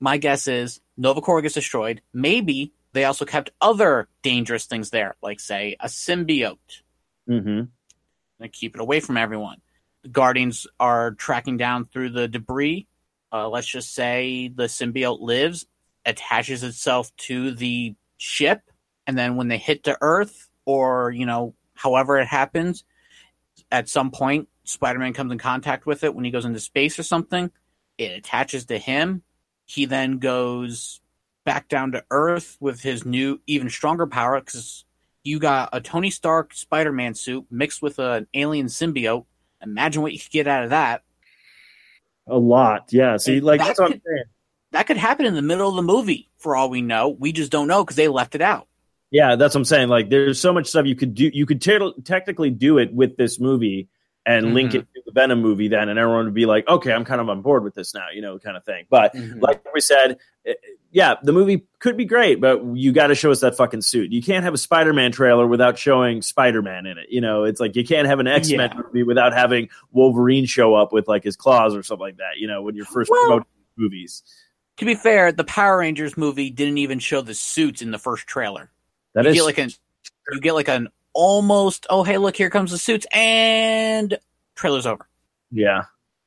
[0.01, 2.01] My guess is Nova Corps gets destroyed.
[2.13, 6.81] Maybe they also kept other dangerous things there, like say a symbiote,
[7.29, 7.63] Mm-hmm.
[8.39, 9.61] and keep it away from everyone.
[10.03, 12.87] The Guardians are tracking down through the debris.
[13.31, 15.65] Uh, let's just say the symbiote lives,
[16.09, 18.61] attaches itself to the ship,
[19.07, 22.83] and then when they hit the Earth, or you know, however it happens,
[23.71, 27.03] at some point Spider-Man comes in contact with it when he goes into space or
[27.03, 27.51] something.
[27.97, 29.23] It attaches to him.
[29.65, 31.01] He then goes
[31.43, 34.85] back down to Earth with his new, even stronger power because
[35.23, 39.25] you got a Tony Stark Spider Man suit mixed with an alien symbiote.
[39.61, 41.03] Imagine what you could get out of that.
[42.27, 43.17] A lot, yeah.
[43.17, 44.23] See, And like that that's what I'm saying.
[44.71, 47.09] That could happen in the middle of the movie, for all we know.
[47.09, 48.67] We just don't know because they left it out.
[49.11, 49.89] Yeah, that's what I'm saying.
[49.89, 51.31] Like, there's so much stuff you could do.
[51.33, 53.87] You could te- technically do it with this movie
[54.25, 54.75] and link Mhm.
[54.75, 57.29] it to the Venom movie, then, and everyone would be like, "Okay, I'm kind of
[57.29, 58.85] on board with this now," you know, kind of thing.
[58.87, 60.53] But like we said, eh,
[60.91, 64.11] yeah, the movie could be great, but you got to show us that fucking suit.
[64.11, 67.07] You can't have a Spider-Man trailer without showing Spider-Man in it.
[67.09, 68.81] You know, it's like you can't have an X-Men Yeah.
[68.85, 72.37] movie without having Wolverine show up with like his claws or something like that.
[72.37, 74.21] You know, when you're first Well- promoting movies.
[74.79, 78.27] To be fair, the Power Rangers movie didn't even show the suits in the first
[78.27, 78.71] trailer.
[79.13, 79.69] That you is get like an
[80.31, 84.17] you get like an almost oh hey look here comes the suits and
[84.55, 85.07] trailer's over.
[85.51, 85.83] yeah.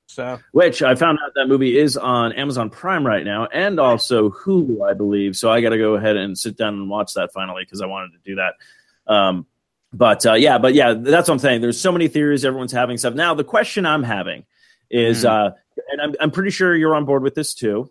[0.07, 4.29] So Which I found out that movie is on Amazon Prime right now and also
[4.29, 5.37] Hulu, I believe.
[5.37, 7.87] So I got to go ahead and sit down and watch that finally because I
[7.87, 8.55] wanted to do that.
[9.11, 9.47] Um,
[9.91, 11.63] but uh, yeah, but yeah, that's what I'm saying.
[11.63, 13.15] There's so many theories everyone's having stuff.
[13.15, 14.45] Now the question I'm having
[14.91, 15.31] is, Mhm.
[15.31, 15.55] uh,
[15.93, 17.91] and I'm, I'm pretty sure you're on board with this too.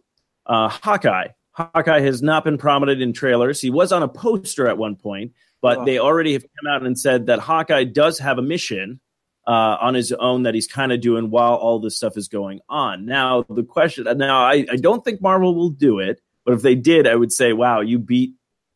[0.52, 1.28] Uh, Hawkeye.
[1.54, 3.62] Hawkeye has not been prominent in trailers.
[3.62, 5.86] He was on a poster at one point, but Oh.
[5.86, 9.00] they already have come out and said that Hawkeye does have a mission
[9.48, 12.60] uh, on his own that he's kind of doing while all this stuff is going
[12.68, 13.06] on.
[13.06, 16.76] Now, the question now, I, I don't think Marvel will do it, but if they
[16.76, 18.34] did, I would say, wow, you beat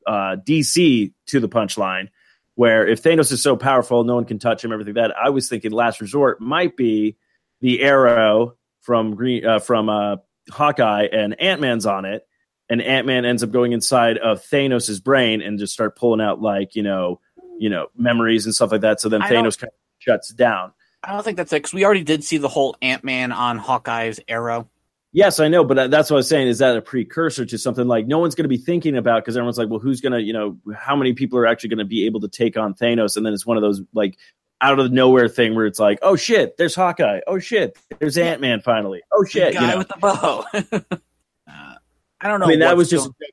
[0.08, 2.08] uh, DC to the punchline.
[2.56, 5.50] Where if Thanos is so powerful, no one can touch him, everything that I was
[5.50, 7.18] thinking last resort might be
[7.60, 10.16] the arrow from Green uh, from uh,
[10.50, 12.28] Hawkeye and Ant Man's on it,
[12.70, 16.42] and Ant Man ends up going inside of Thanos's brain and just start pulling out
[16.42, 17.20] like you know
[17.58, 19.02] you know memories and stuff like that.
[19.02, 20.74] So then I Thanos kind of shuts down.
[21.04, 23.58] I don't think that's it because we already did see the whole Ant Man on
[23.58, 24.70] Hawkeye's arrow.
[25.16, 26.50] Yes, I know, but that's what I was saying.
[26.50, 29.38] Is that a precursor to something like no one's going to be thinking about because
[29.38, 31.86] everyone's like, well, who's going to, you know, how many people are actually going to
[31.86, 33.16] be able to take on Thanos?
[33.16, 34.18] And then it's one of those like
[34.66, 37.20] out of nowhere thing where it's like, oh shit, there's Hawkeye.
[37.28, 39.02] Oh shit, there's Ant Man finally.
[39.14, 39.78] Oh shit, the you guy know.
[39.80, 40.46] with the bow.
[41.48, 41.76] uh,
[42.22, 42.46] I don't know.
[42.46, 43.32] I mean, that was just going-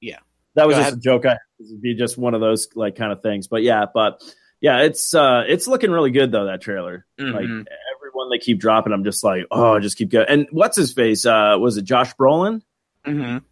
[0.00, 0.18] Yeah.
[0.54, 1.26] That was Go just a joke.
[1.26, 3.46] I it'd be just one of those like kind of things.
[3.48, 4.20] But yeah, but
[4.60, 7.06] yeah, it's uh it's looking really good though that trailer.
[7.18, 7.66] Like Mhm.
[7.96, 10.26] everyone they keep dropping, I'm just like, oh, just keep going.
[10.28, 11.24] And what's his face?
[11.26, 12.62] Uh, was it Josh Brolin?
[13.06, 13.42] Mhm.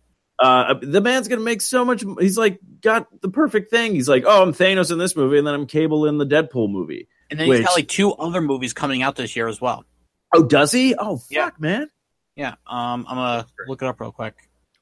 [0.42, 2.04] Uh, the man's gonna make so much.
[2.18, 3.94] He's like got the perfect thing.
[3.94, 6.68] He's like, oh, I'm Thanos in this movie, and then I'm Cable in the Deadpool
[6.70, 7.06] movie.
[7.30, 9.84] And then he's got like two other movies coming out this year as well.
[10.34, 10.94] Oh, does he?
[10.96, 11.50] Oh, fuck, Yeah.
[11.58, 11.88] man.
[12.34, 12.54] Yeah.
[12.66, 14.34] Um, I'm gonna look it up real quick.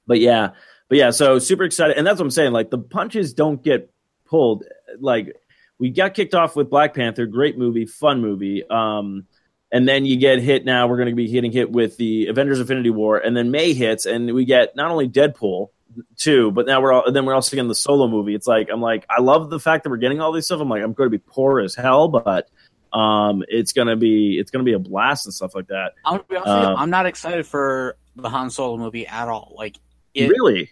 [0.07, 0.51] But yeah,
[0.89, 2.53] but yeah, so super excited, and that's what I'm saying.
[2.53, 3.93] Like the punches don't get
[4.25, 4.65] pulled.
[4.99, 5.37] Like
[5.79, 8.65] we got kicked off with Black Panther, great movie, fun movie.
[8.69, 9.27] Um,
[9.73, 10.65] and then you get hit.
[10.65, 13.73] Now we're going to be hitting hit with the Avengers: Infinity War, and then May
[13.73, 15.69] hits, and we get not only Deadpool
[16.17, 18.35] two, but now we're all, then we're also getting the solo movie.
[18.35, 20.61] It's like I'm like I love the fact that we're getting all these stuff.
[20.61, 22.49] I'm like I'm going to be poor as hell, but
[22.93, 25.93] um, it's gonna be it's gonna be a blast and stuff like that.
[26.05, 29.07] I'm gonna be honest with you, Um, I'm not excited for the Han Solo movie
[29.07, 29.55] at all.
[29.57, 29.77] Like
[30.15, 30.71] it really?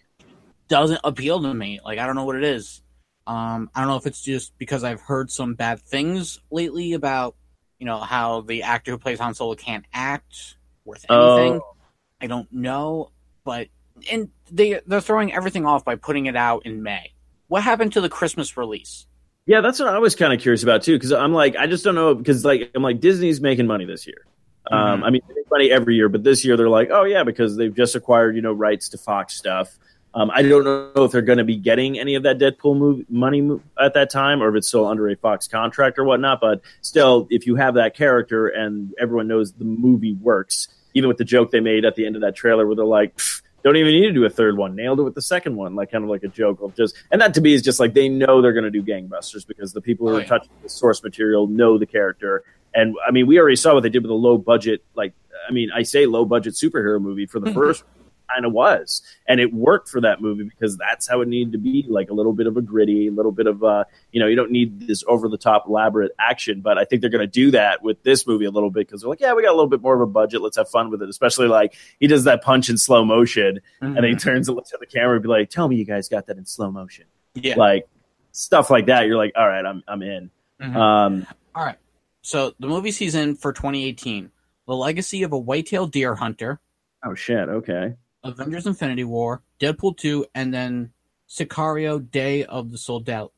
[0.69, 1.81] doesn't appeal to me.
[1.85, 2.83] Like I don't know what it is.
[3.27, 7.37] Um, I don't know if it's just because I've heard some bad things lately about
[7.79, 11.61] you know how the actor who plays Han Solo can't act worth anything.
[11.63, 11.75] Oh.
[12.21, 13.11] I don't know,
[13.45, 13.69] but
[14.11, 17.13] and they they're throwing everything off by putting it out in May.
[17.47, 19.07] What happened to the Christmas release?
[19.47, 21.85] Yeah, that's what I was kind of curious about too, because I'm like, I just
[21.85, 24.27] don't know, because like I'm like Disney's making money this year.
[24.71, 25.05] Um, Mhm.
[25.05, 27.57] I mean, they make money every year, but this year they're like, oh yeah, because
[27.57, 29.79] they've just acquired you know rights to Fox stuff.
[30.19, 33.07] Um, I don't know if they're going to be getting any of that Deadpool movie
[33.09, 36.41] money mo- at that time, or if it's still under a Fox contract or whatnot.
[36.41, 41.19] But still, if you have that character and everyone knows the movie works, even with
[41.19, 43.19] the joke they made at the end of that trailer, where they're like.
[43.65, 44.77] Don't even need to do a third one.
[44.77, 47.21] Nailed it with the second one, like kind of like a joke of just, and
[47.21, 49.81] that to me is just like they know they're going to do gangbusters because the
[49.81, 52.45] people who Oh, are touching the source material know the character.
[52.73, 55.13] And I mean, we already saw what they did with a low budget, like
[55.49, 57.83] I mean, I say low budget superhero movie for the first
[58.29, 61.59] kind of was, and it worked for that movie because that's how it needed to
[61.59, 64.27] be, like a little bit of a gritty, a little bit of uh, you know,
[64.27, 67.27] you don't need this over the top elaborate action, but I think they're going to
[67.27, 69.57] do that with this movie a little bit because they're like, yeah, we got a
[69.57, 71.09] little bit more of a budget, let's have fun with it.
[71.09, 74.73] Especially like he does that punch in slow motion, and then he turns and looks
[74.73, 77.05] at the camera and be like, tell me you guys got that in slow motion,
[77.35, 77.55] yeah.
[77.57, 77.89] like
[78.33, 79.07] stuff like that.
[79.07, 80.31] You're like, all right, I'm I'm in.
[80.61, 80.77] Mhm.
[80.77, 81.79] Um, All right.
[82.23, 84.31] So the movie season for 2018:
[84.67, 86.61] The Legacy of a White-tailed Deer Hunter,
[87.05, 87.95] oh shit, okay.
[88.25, 90.93] Avengers: Infinity War, Deadpool 2, and then
[91.29, 93.33] Sicario: Day of the Soldado.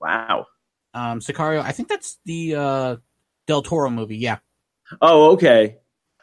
[0.00, 0.46] Wow.
[0.94, 1.62] Um, Sicario.
[1.62, 2.96] I think that's the uh,
[3.46, 4.16] Del Toro movie.
[4.16, 4.38] Yeah.
[5.00, 5.76] Oh, okay.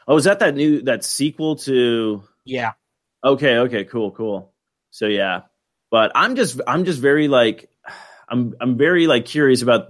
[0.06, 2.22] Oh, is that that new that sequel to?
[2.44, 2.72] Yeah.
[3.22, 4.52] Okay, okay, cool, cool.
[4.90, 5.42] So yeah,
[5.90, 7.68] but I'm just I'm just very like
[8.28, 9.88] I'm I'm very like curious about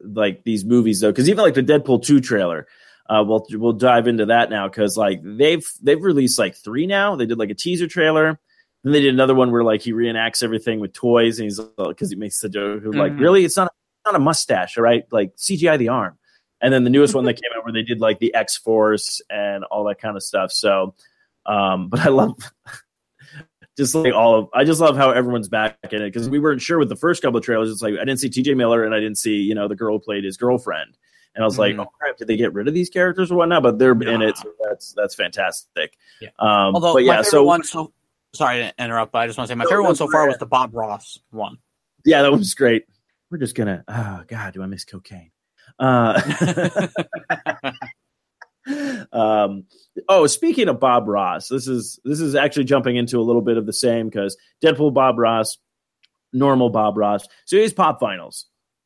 [0.00, 2.66] like these movies though, because even like the Deadpool two trailer.
[3.10, 7.16] Uh, we'll we'll dive into that now because like they've they've released like three now.
[7.16, 8.38] They did like a teaser trailer,
[8.82, 12.10] then they did another one where like he reenacts everything with toys, and he's because
[12.10, 15.04] he makes the joke of, like really it's not it's not a mustache, all right?
[15.10, 16.16] Like CGI the arm.
[16.62, 19.22] And then the newest one that came out where they did like the X Force
[19.30, 20.52] and all that kind of stuff.
[20.52, 20.94] So,
[21.46, 22.36] um, but I love
[23.76, 26.62] just like all of I just love how everyone's back in it because we weren't
[26.62, 27.70] sure with the first couple of trailers.
[27.70, 28.54] It's like I didn't see T.J.
[28.54, 30.96] Miller and I didn't see you know the girl who played his girlfriend,
[31.34, 31.82] and I was like, Mhm.
[31.86, 33.62] oh crap, did they get rid of these characters or whatnot?
[33.62, 35.96] But they're in it, so that's that's fantastic.
[36.20, 36.28] Yeah.
[36.38, 37.62] Um, Although but yeah, so one.
[37.64, 37.92] So
[38.34, 40.10] sorry to interrupt, but I just want to say my No, favorite no, one so
[40.10, 41.58] far was the Bob Ross one.
[42.04, 42.84] yeah, that was great.
[43.30, 43.84] We're just gonna.
[43.88, 45.30] Oh God, do I miss cocaine?
[45.78, 46.20] Uh,
[49.12, 49.64] Um,
[50.08, 53.56] oh, speaking of Bob Ross, this is this is actually jumping into a little bit
[53.56, 55.56] of the same because Deadpool Bob Ross,
[56.32, 57.26] normal Bob Ross.
[57.46, 58.44] So he's pop vinyls.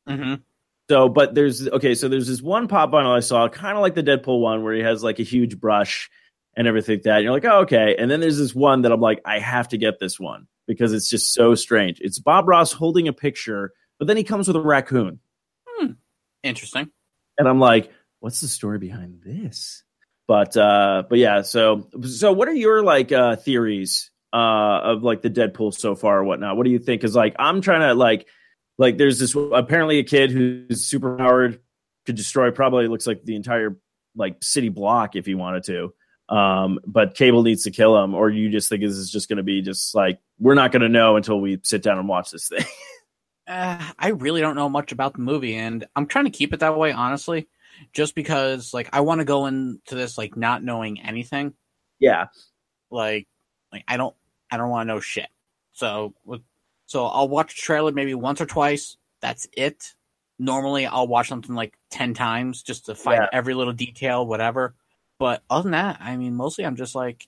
[0.09, 0.35] Mm-hmm.
[0.89, 1.95] So, but there's okay.
[1.95, 4.73] So there's this one pop vinyl I saw, kind of like the Deadpool one, where
[4.75, 6.09] he has like a huge brush
[6.55, 7.15] and everything like that.
[7.17, 7.95] And you're like, oh, okay.
[7.97, 10.93] And then there's this one that I'm like, I have to get this one because
[10.93, 11.99] it's just so strange.
[12.01, 15.19] It's Bob Ross holding a picture, but then he comes with a raccoon,
[16.43, 16.91] Interesting.
[17.39, 19.83] and I'm like, what's the story behind this?
[20.27, 21.41] But uh, but yeah.
[21.41, 24.37] So so what are your like uh theories uh
[24.83, 26.57] of like the Deadpool so far or whatnot?
[26.57, 27.03] What do you think?
[27.03, 28.27] is like I'm trying to like
[28.77, 31.59] like there's this apparently a kid who's super powered
[32.05, 33.77] could destroy probably looks like the entire
[34.15, 35.93] like city block if he wanted to
[36.29, 39.37] um but cable needs to kill him or you just think this is just going
[39.37, 42.31] to be just like we're not going to know until we sit down and watch
[42.31, 42.65] this thing
[43.47, 46.61] Uh, I really don't know much about the movie, and I'm trying to keep it
[46.61, 47.47] that way, honestly,
[47.93, 51.53] just because like I want to go into this like not knowing anything.
[51.99, 52.25] yeah
[52.89, 53.27] Like,
[53.71, 54.15] like I don't,
[54.51, 55.29] I don't want to know shit.
[55.73, 56.41] So, with-
[56.85, 58.97] so I'll watch a trailer maybe once or twice.
[59.21, 59.93] That's it.
[60.37, 63.29] Normally, I'll watch something like ten times just to find Yeah.
[63.31, 64.75] every little detail, whatever.
[65.19, 67.25] But other than that, I mean, mostly I'm just like,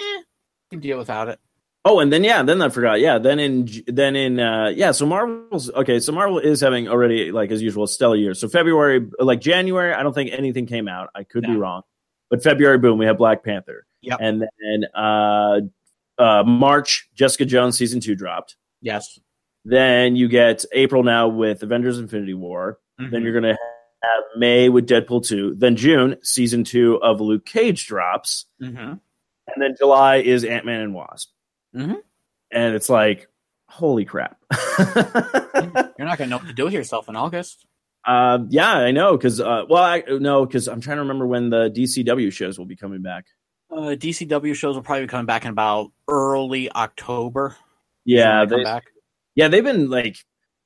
[0.00, 0.22] eh,
[0.70, 1.38] can deal without it.
[1.84, 5.06] oh and then yeah then i forgot yeah then in then in uh yeah so
[5.06, 9.06] marvel's okay so marvel is having already like as usual a stellar year so february
[9.20, 11.82] like january i don't think anything came out i could be wrong
[12.30, 14.16] but february boom we have black panther Yeah.
[14.20, 15.60] and then uh
[16.18, 19.18] uh march jessica jones season two dropped Yes.
[19.64, 22.78] Then you get April now with Avengers Infinity War.
[22.98, 23.58] Then you're going to
[24.02, 25.56] have May with Deadpool 2.
[25.56, 28.46] Then June, season two of Luke Cage drops.
[28.62, 28.78] Mm-hmm.
[28.78, 31.30] And then July is Ant Man and Wasp.
[31.76, 31.96] Mhm.
[32.50, 33.28] And it's like,
[33.68, 34.36] holy crap.
[34.78, 37.66] You're not gonna know what to do with yourself in August.
[38.06, 39.16] uh, yeah, I know.
[39.16, 42.66] Because, uh, well, I no, because I'm trying to remember when the DCW shows will
[42.66, 43.26] be coming back.
[43.70, 47.56] Uh, DCW shows will probably be coming back in about early October.
[48.08, 48.80] Yeah, they they,
[49.34, 50.16] yeah, they've been like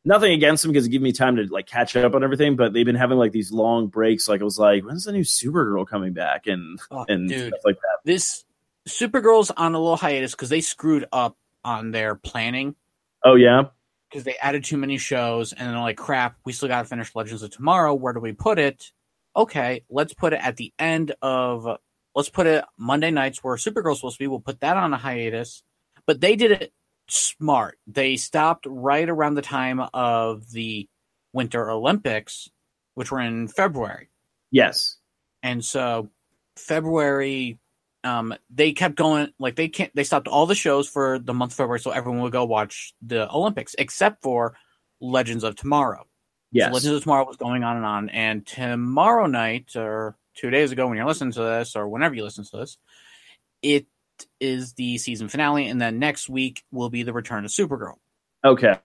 [0.04, 2.54] nothing against them because it gave me time to like catch up on everything.
[2.54, 4.28] But they've been having like these long breaks.
[4.28, 6.46] Like it was like, when's the new Supergirl coming back?
[6.46, 7.98] And Oh, and dude, stuff like that.
[8.04, 8.44] this
[8.88, 12.74] Supergirl's on a little hiatus because they screwed up on their planning
[13.24, 13.64] Oh yeah,
[14.08, 16.88] because they added too many shows and then they're like, crap, we still got to
[16.88, 17.94] finish Legends of Tomorrow.
[17.94, 18.92] Where do we put it?
[19.36, 21.66] Okay, let's put it at the end of.
[22.14, 24.26] Let's put it Monday nights where Supergirl's supposed to be.
[24.28, 25.62] We'll put that on a hiatus.
[26.06, 26.72] But they did it
[27.12, 27.78] smart.
[27.86, 30.88] They stopped right around the time of the
[31.32, 32.48] Winter Olympics,
[32.94, 34.08] which were in February.
[34.50, 34.96] yes,
[35.42, 36.08] and so
[36.56, 37.58] February,
[38.04, 39.94] um, they kept going like they can't.
[39.94, 42.94] They stopped all the shows for the month of February, so everyone would go watch
[43.02, 44.56] the Olympics, except for
[45.00, 46.06] Legends of Tomorrow.
[46.50, 46.68] yes.
[46.68, 50.72] So Legends of Tomorrow was going on and on, and tomorrow night or two days
[50.72, 52.78] ago, when you're listening to this, or whenever you listen to this,
[53.62, 53.86] it
[54.40, 57.96] is the season finale, and then next week will be the return of Supergirl.
[58.44, 58.78] okay.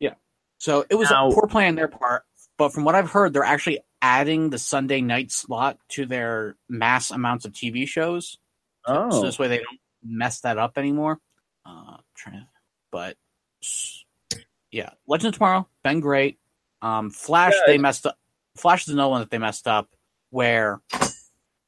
[0.00, 0.14] Yeah.
[0.58, 2.24] So it was Now- a poor play on their part,
[2.56, 7.10] but from what I've heard, they're actually adding the Sunday night slot to their mass
[7.10, 8.38] amounts of TV shows.
[8.86, 11.18] Oh, So this way they don't mess that up anymore.
[11.66, 12.48] Uh, trying to,
[12.92, 13.16] but
[14.70, 16.38] yeah, Legends of Tomorrow been great.
[16.82, 18.18] Um, Flash Yeah, they messed up.
[18.56, 19.88] Flash is another one that they messed up.
[20.30, 20.80] Where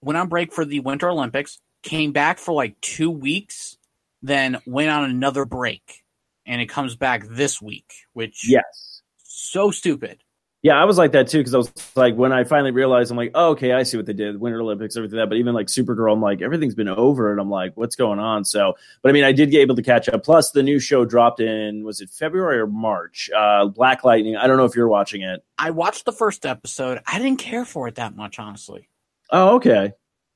[0.03, 3.79] went on break for the Winter Olympics, came back for like two weeks,
[4.21, 6.05] then went on another break,
[6.45, 9.03] and it comes back this week, which yes.
[9.23, 10.19] so stupid.
[10.63, 13.17] Yeah, I was like that too because I was like, when I finally realized, I'm
[13.17, 15.29] like, oh, okay, I see what they did, Winter Olympics, everything that.
[15.29, 18.45] But even like Supergirl, I'm like, everything's been over, and I'm like, what's going on?
[18.45, 20.25] So, but I mean, I did get able to catch up.
[20.25, 23.31] Plus, the new show dropped in was it February or March?
[23.37, 24.37] Uh, Black Lightning.
[24.37, 25.45] I don't know if you're watching it.
[25.57, 27.01] I watched the first episode.
[27.07, 28.89] I didn't care for it that much, honestly.
[29.31, 29.93] Oh, okay.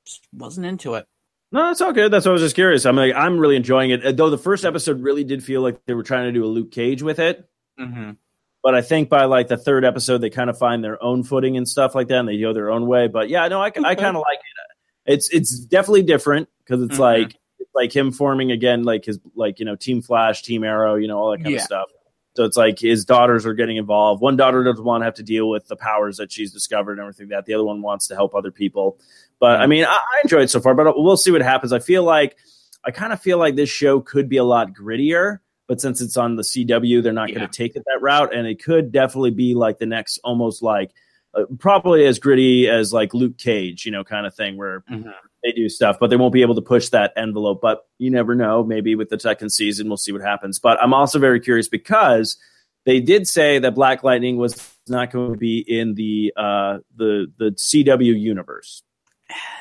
[0.06, 1.08] Just wasn't into it.
[1.52, 2.12] No, that's all good.
[2.12, 2.86] That's why I was just curious.
[2.86, 4.16] I'm like, I'm really enjoying it.
[4.16, 6.70] Though the first episode really did feel like they were trying to do a Luke
[6.70, 7.48] Cage with it.
[7.78, 8.10] Mm-hmm.
[8.62, 11.56] but I think by like the third episode, they kind of find their own footing
[11.56, 13.08] and stuff like that, and they go their own way.
[13.08, 15.12] But yeah, no, I, I kind of like it.
[15.14, 17.00] It's it's definitely different because it's Mhm.
[17.00, 20.94] like it's like him forming again, like his like you know Team Flash, Team Arrow,
[20.96, 21.56] you know all that kind Yeah.
[21.56, 21.88] of stuff.
[22.36, 24.20] So it's like his daughters are getting involved.
[24.20, 27.00] One daughter doesn't want to have to deal with the powers that she's discovered and
[27.00, 27.46] everything like that.
[27.46, 28.98] The other one wants to help other people.
[29.40, 30.74] But I mean, I, I enjoy it so far.
[30.74, 31.72] But we'll see what happens.
[31.72, 32.37] I feel like
[32.85, 35.38] I kind of feel like this show could be a lot grittier.
[35.66, 37.37] But since it's on the CW, they're not Yeah.
[37.37, 40.62] going to take it that route, and it could definitely be like the next, almost
[40.62, 40.90] like
[41.33, 45.12] uh, probably as gritty as like Luke Cage, you know, kind of thing where Mhm.
[45.44, 47.61] they do stuff, but they won't be able to push that envelope.
[47.62, 48.64] But you never know.
[48.64, 50.59] Maybe with the second season, we'll see what happens.
[50.59, 52.37] But I'm also very curious because
[52.85, 57.31] they did say that Black Lightning was not going to be in the uh, the
[57.38, 58.83] the CW universe.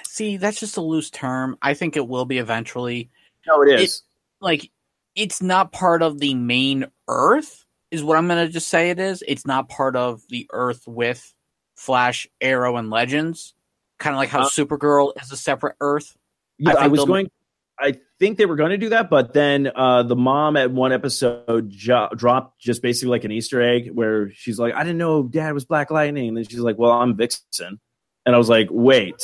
[0.04, 1.58] See, that's just a loose term.
[1.62, 3.10] I think it will be eventually.
[3.48, 4.02] No, it is.
[4.42, 4.70] Like,
[5.16, 9.00] it's not part of the main Earth, is what I'm going to just say it
[9.00, 9.24] is.
[9.28, 11.34] It's not part of the Earth with
[11.76, 13.54] Flash, Arrow, and Legends.
[13.98, 16.16] Kind of like how Uh, Supergirl is a separate Earth.
[16.58, 17.30] yeah, I I, was going.
[17.80, 20.92] I think they were going to do that, but then uh, the mom at one
[20.92, 25.24] episode jo- dropped just basically like an Easter egg where she's like, "I didn't know
[25.24, 27.80] Dad was Black Lightning," and then she's like, "Well, I'm Vixen,"
[28.26, 29.16] and I was like, "Wait."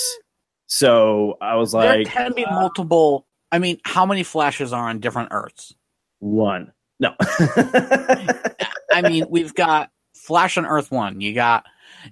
[0.68, 3.28] So I was like, there can be multiple.
[3.52, 5.76] I mean, how many Flashes are on different Earths?
[6.20, 11.22] "One, no." I mean, we've got Flash on Earth One.
[11.22, 11.66] You got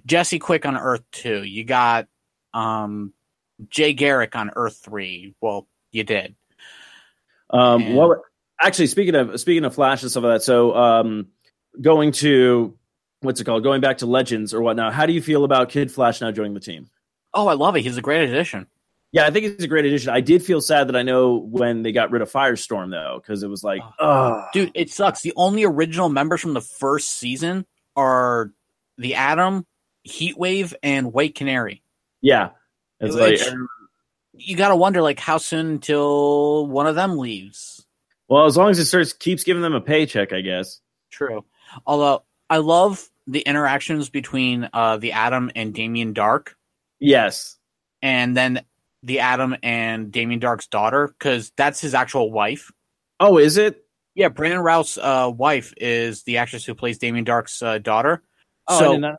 [0.06, 1.42] Jesse Quick on Earth Two.
[1.42, 2.06] You got
[2.52, 3.12] um,
[3.68, 5.34] Jay Garrick on Earth Three.
[5.40, 6.36] Well, you did.
[7.50, 8.22] Um, And- well,
[8.60, 11.26] actually, speaking of speaking of Flash and stuff like that, so um,
[11.80, 12.76] going to
[13.20, 13.62] what's it called?
[13.62, 14.92] Going back to Legends or whatnot.
[14.92, 16.88] How do you feel about Kid Flash now joining the team?
[17.34, 17.82] Oh, I love it.
[17.82, 18.66] He's a great addition.
[19.12, 20.10] Yeah, I think he's a great addition.
[20.10, 23.42] I did feel sad that I know when they got rid of Firestorm though, because
[23.42, 25.22] it was like, oh, Dude, it sucks.
[25.22, 27.64] The only original members from the first season
[27.96, 28.52] are
[28.98, 29.66] the Atom,
[30.08, 31.82] Heatwave, and White Canary.
[32.22, 32.50] yeah.
[33.00, 33.38] It's like,
[34.32, 37.86] You got to wonder, like, how soon until one of them leaves?
[38.28, 40.80] well, as long as it starts keeps giving them a paycheck, I guess.
[41.10, 41.44] True.
[41.86, 46.48] Although I love the interactions between uh, the Atom and Damien Darhk,
[47.00, 47.58] Yes.
[48.02, 48.64] and then
[49.02, 52.72] the Atom and Damien Darhk's daughter, because that's his actual wife.
[53.20, 53.84] Oh, is it?
[54.14, 58.22] Yeah, Brandon Routh's uh, wife is the actress who plays Damien Darhk's uh, daughter.
[58.68, 59.16] Oh, so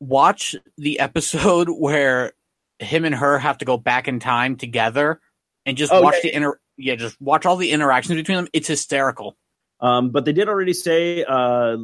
[0.00, 2.32] watch the episode where
[2.80, 5.20] him and her have to go back in time together,
[5.66, 6.60] and just Oh, watch yeah, the inter.
[6.76, 8.48] Yeah, just watch all the interactions between them.
[8.52, 9.36] It's hysterical.
[9.80, 11.76] Um, but they did already say, uh,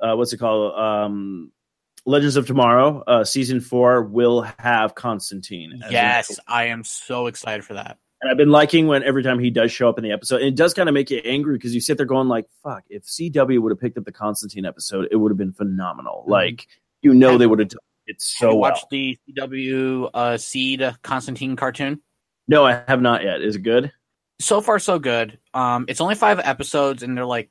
[0.00, 0.74] uh, what's it called?
[0.78, 1.50] Um,
[2.06, 5.80] Legends of Tomorrow, uh, season four will have Constantine.
[5.84, 7.98] as Yes, I am so excited for that.
[8.20, 10.46] and I've been liking when every time he does show up in the episode, and
[10.48, 13.04] it does kind of make you angry because you sit there going like, "Fuck!" If
[13.04, 16.24] CW would have picked up the Constantine episode, it would have been phenomenal.
[16.26, 16.30] Mhm.
[16.30, 16.66] Like,
[17.02, 18.70] you know, Have- they would have done it so you well.
[18.72, 22.00] watched the CW uh, Seed Constantine cartoon?
[22.48, 23.40] No, I have not yet.
[23.42, 23.92] Is it good?
[24.40, 25.38] So far, so good.
[25.54, 27.50] Um, it's only five episodes, and they're like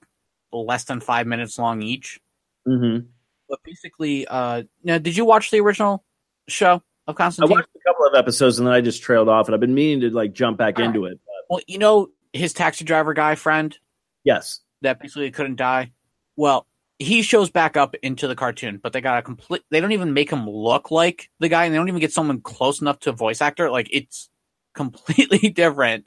[0.51, 2.19] less than five minutes long each.
[2.67, 3.07] Mm-hmm.
[3.49, 6.03] But basically, uh, now did you watch the original
[6.47, 7.57] show of Constantine?
[7.57, 9.75] I watched a couple of episodes and then I just trailed off, and I've been
[9.75, 11.19] meaning to like jump back All into it.
[11.25, 13.77] But well, you know his taxi driver guy friend
[14.23, 15.91] yes, that basically couldn't die.
[16.35, 16.67] Well,
[16.99, 19.63] he shows back up into the cartoon, but they got a complete.
[19.69, 22.41] They don't even make him look like the guy, and they don't even get someone
[22.41, 23.69] close enough to a voice actor.
[23.69, 24.29] Like it's
[24.73, 26.05] completely different.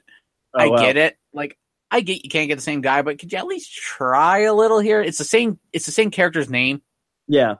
[0.53, 1.17] Oh, I get it.
[1.33, 1.57] Like
[1.91, 4.53] I get you can't get the same guy, but could you at least try a
[4.53, 5.01] little here?
[5.01, 5.59] It's the same.
[5.71, 6.81] It's the same character's name,
[7.27, 7.55] Yeah,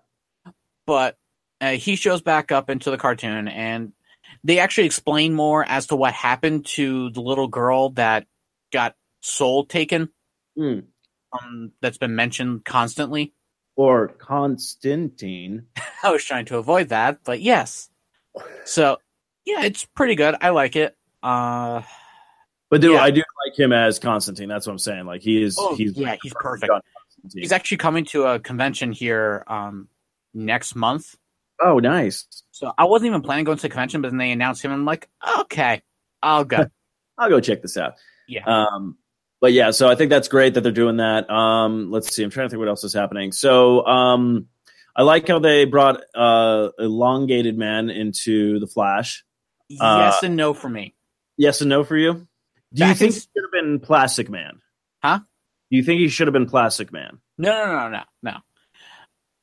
[0.85, 1.17] but
[1.61, 3.93] uh, he shows back up into the cartoon, and
[4.43, 8.27] they actually explain more as to what happened to the little girl that
[8.71, 10.09] got soul taken.
[10.55, 10.79] Hmm.
[11.33, 13.33] Um, that's been mentioned constantly.
[13.75, 15.65] or Constantine.
[16.03, 17.89] I was trying to avoid that, but yes.
[18.65, 18.97] So
[19.45, 20.35] yeah, it's pretty good.
[20.41, 20.95] I like it.
[21.21, 21.81] Uh,
[22.69, 23.01] But dude, Yeah.
[23.03, 24.47] I do like him as Constantine.
[24.49, 25.05] That's what I'm saying.
[25.05, 25.57] Like he is.
[25.59, 26.71] Oh, he's yeah, he's perfect.
[27.33, 29.87] He's actually coming to a convention here um,
[30.33, 31.15] next month.
[31.61, 32.27] oh, nice.
[32.51, 34.71] So I wasn't even planning on going to the convention, but then they announced him.
[34.71, 35.07] And I'm like,
[35.39, 35.81] okay,
[36.21, 36.65] I'll go.
[37.17, 37.93] I'll go check this out.
[38.27, 38.43] Yeah.
[38.45, 38.97] Um,
[39.41, 41.29] but yeah, so I think that's great that they're doing that.
[41.29, 42.23] Um, let's see.
[42.23, 43.31] I'm trying to think what else is happening.
[43.31, 44.47] So um,
[44.95, 49.23] I like how they brought uh, elongated man into the Flash.
[49.69, 50.95] yes and no for me.
[51.37, 52.27] Yes and no for you.
[52.73, 54.59] Do you think in- he should have been Plastic Man?
[55.03, 55.19] Huh?
[55.69, 57.19] Do you think he should have been Plastic Man?
[57.37, 58.37] No, no, no, no, no.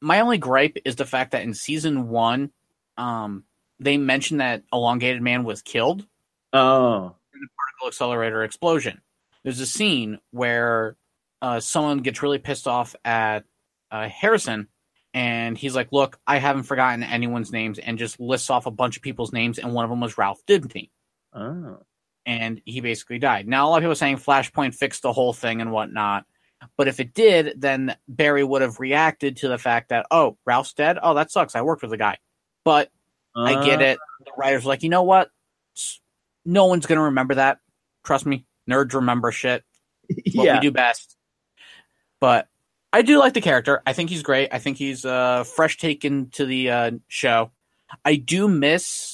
[0.00, 2.50] My only gripe is the fact that in season one,
[2.96, 3.44] um,
[3.78, 6.06] they mentioned that elongated man was killed.
[6.52, 9.00] Oh, in the particle accelerator explosion.
[9.42, 10.96] There's a scene where
[11.42, 13.44] uh, someone gets really pissed off at
[13.90, 14.68] uh, Harrison,
[15.12, 18.96] and he's like, "Look, I haven't forgotten anyone's names," and just lists off a bunch
[18.96, 20.90] of people's names, and one of them was Ralph Dibny,
[21.34, 21.80] oh,
[22.26, 23.46] and he basically died.
[23.48, 26.24] Now, a lot of people are saying Flashpoint fixed the whole thing and whatnot,
[26.76, 30.72] but if it did, then Barry would have reacted to the fact that, "Oh, Ralph's
[30.72, 30.98] dead.
[31.02, 31.54] Oh, that sucks.
[31.54, 32.18] I worked with the guy."
[32.64, 32.90] But
[33.36, 33.98] I get Uh, it.
[34.24, 35.30] The writers like, you know what?
[36.44, 37.58] No one's gonna remember that.
[38.04, 39.64] Trust me, nerds remember shit.
[40.34, 41.16] What Yeah, we do best.
[42.20, 42.48] But
[42.92, 43.82] I do like the character.
[43.86, 44.48] I think he's great.
[44.52, 47.50] I think he's uh, fresh taken to the uh, show.
[48.04, 49.13] I do miss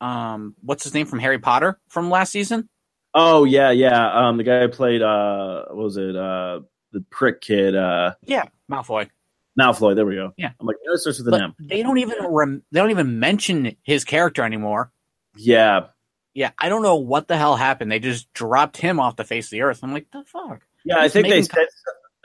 [0.00, 2.68] um, what's his name from Harry Potter from last season.
[3.14, 4.28] Oh yeah, yeah.
[4.28, 6.14] Um, the guy who played uh, what was it?
[6.14, 6.60] Uh,
[6.92, 7.74] the prick kid.
[7.74, 9.08] Uh, Yeah, Malfoy.
[9.58, 9.94] Malfoy.
[9.96, 10.32] There we go.
[10.36, 10.52] Yeah.
[10.60, 11.54] I'm like, no, it starts with an M.
[11.58, 14.92] they don't even rem- they don't even mention his character anymore.
[15.36, 15.86] Yeah,
[16.34, 17.90] Yeah, I don't know what the hell happened.
[17.90, 19.80] They just dropped him off the face of the earth.
[19.82, 20.62] I'm like, the fuck.
[20.84, 21.66] Yeah, I think they said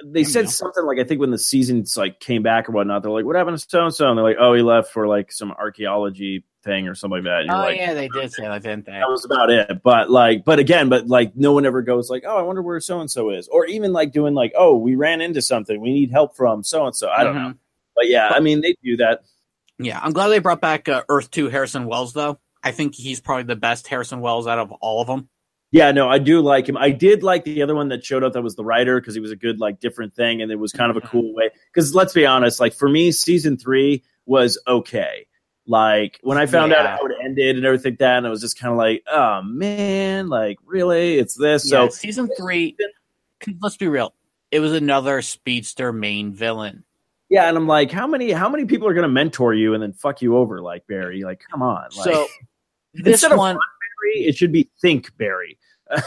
[0.05, 3.11] they said something like I think when the seasons like came back or whatnot, they're
[3.11, 5.31] like, "What happened to so and so?" And they're like, "Oh, he left for like
[5.31, 8.85] some archaeology thing or something like that." Oh like, yeah, they did say that, didn't
[8.85, 8.93] they?
[8.93, 9.81] that was about it.
[9.83, 12.79] But like, but again, but like, no one ever goes like, "Oh, I wonder where
[12.79, 15.79] so and so is," or even like doing like, "Oh, we ran into something.
[15.79, 17.43] We need help from so and so." I don't Mhm.
[17.49, 17.53] know,
[17.95, 19.21] but yeah, I mean, they do that.
[19.79, 22.39] Yeah, I'm glad they brought back uh, Earth Two Harrison Wells though.
[22.63, 25.27] I think he's probably the best Harrison Wells out of all of them.
[25.71, 26.77] Yeah, no, I do like him.
[26.77, 29.19] I did like the other one that showed up that was the writer because he
[29.19, 31.09] was a good like different thing, and it was kind of a Mhm.
[31.09, 31.49] cool way.
[31.73, 35.25] Because let's be honest, like for me, season three was okay.
[35.65, 38.41] Like when I found out how it ended and everything like that, and I was
[38.41, 41.63] just kind of like, oh man, like really, it's this.
[41.69, 42.75] So So season three,
[43.39, 44.13] 'cause let's be real,
[44.51, 46.83] it was another speedster main villain.
[47.29, 49.93] yeah, and I'm like, how many how many people are gonna mentor you and then
[49.93, 51.23] fuck you over like Barry?
[51.23, 52.27] Like, come on, like, so
[52.93, 55.57] this one, Barry, it should be think Barry.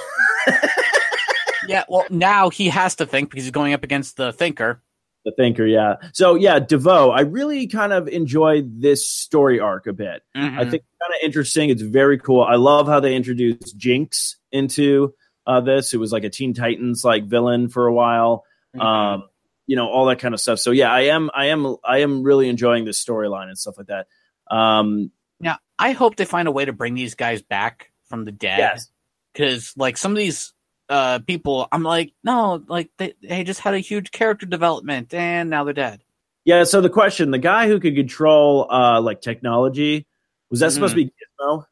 [1.68, 1.84] yeah.
[1.88, 4.82] Well, now he has to think because he's going up against the Thinker.
[5.26, 5.96] The thinker, yeah.
[6.12, 10.22] So yeah, DeVoe, I really kind of enjoy this story arc a bit.
[10.36, 10.70] I Mhm.
[10.70, 11.68] think it's kind of interesting.
[11.68, 12.42] It's very cool.
[12.44, 15.14] I love how they introduced Jinx into
[15.44, 15.92] uh, this.
[15.94, 18.44] It was like a Teen Titans like villain for a while.
[18.76, 18.80] Mhm.
[18.84, 19.24] Um,
[19.66, 20.60] you know, all that kind of stuff.
[20.60, 23.88] So yeah, I am, I am, I am really enjoying this storyline and stuff like
[23.88, 24.06] that.
[24.48, 25.10] Um,
[25.40, 28.58] now, I hope they find a way to bring these guys back from the dead.
[28.58, 28.90] yes,
[29.32, 30.52] because like some of these
[30.88, 35.50] uh people i'm like no like they, they just had a huge character development and
[35.50, 36.02] now they're dead
[36.44, 36.62] yeah.
[36.62, 40.06] So the question: the guy who could control uh, like technology
[40.48, 41.06] was that supposed to be
[41.40, 41.66] Gizmo?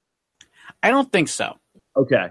[0.83, 1.57] i don't think so
[1.97, 2.29] Okay.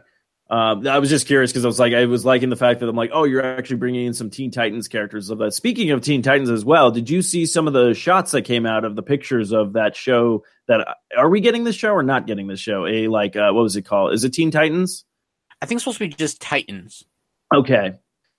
[0.49, 2.89] Um, I was just curious because I was like, I was liking the fact that
[2.89, 5.53] I'm like, oh, you're actually bringing in some Teen Titans characters of that.
[5.53, 8.65] Speaking of Teen Titans as well, did you see some of the shots that came
[8.65, 10.43] out of the pictures of that show?
[10.67, 12.85] That are we getting this show or not getting this show?
[12.85, 14.13] A like, uh, what was it called?
[14.13, 15.05] Is it Teen Titans?
[15.63, 17.05] I think it's supposed to be just titans
[17.53, 17.93] Okay,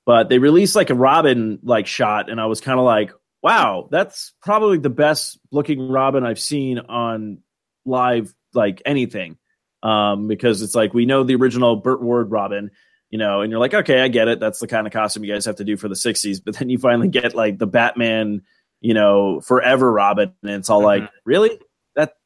[0.04, 3.12] but they released like a Robin like shot, and I was kind of like,
[3.42, 7.38] wow, that's probably the best looking Robin I've seen on
[7.84, 9.38] live like anything.
[9.82, 12.70] Um, because it's like we know the original Burt Ward Robin,
[13.10, 14.40] you know, and you're like, okay, I get it.
[14.40, 16.40] That's the kind of costume you guys have to do for the '60s.
[16.44, 18.42] But then you finally get like the Batman,
[18.80, 21.60] you know, Forever Robin, and it's all like, really?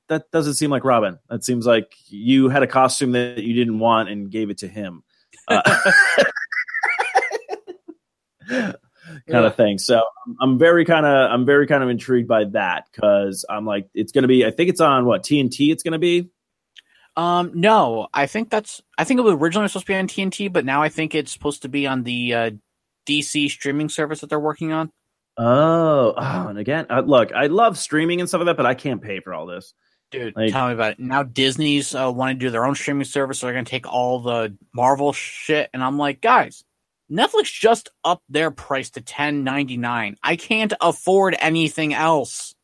[0.09, 1.19] That doesn't seem like Robin.
[1.29, 4.69] That seems like you had a costume that you didn't want and gave it to
[4.69, 5.03] him.
[5.47, 5.61] Uh,
[8.49, 8.75] kind
[9.27, 9.41] Yeah.
[9.47, 9.79] of thing.
[9.79, 13.65] So I'm- I'm very kind of I'm very kind of intrigued by that because I'm
[13.67, 16.31] like it's going to be I think it's on what TNT it's going to be.
[17.17, 20.53] um no i think that's i think it was originally supposed to be on tnt
[20.53, 22.51] but now i think it's supposed to be on the uh
[23.09, 24.91] dc streaming service that they're working on
[25.41, 28.75] Oh, oh and again, uh, look, I love streaming and stuff like that, but I
[28.75, 29.73] can't pay for all this.
[30.11, 33.05] Dude Like- tell me about it now disney's uh, wanting to do their own streaming
[33.05, 36.65] service so they're going to take all the marvel shit and i'm like guys
[37.11, 42.55] netflix just upped their price to 10.99 i can't afford anything else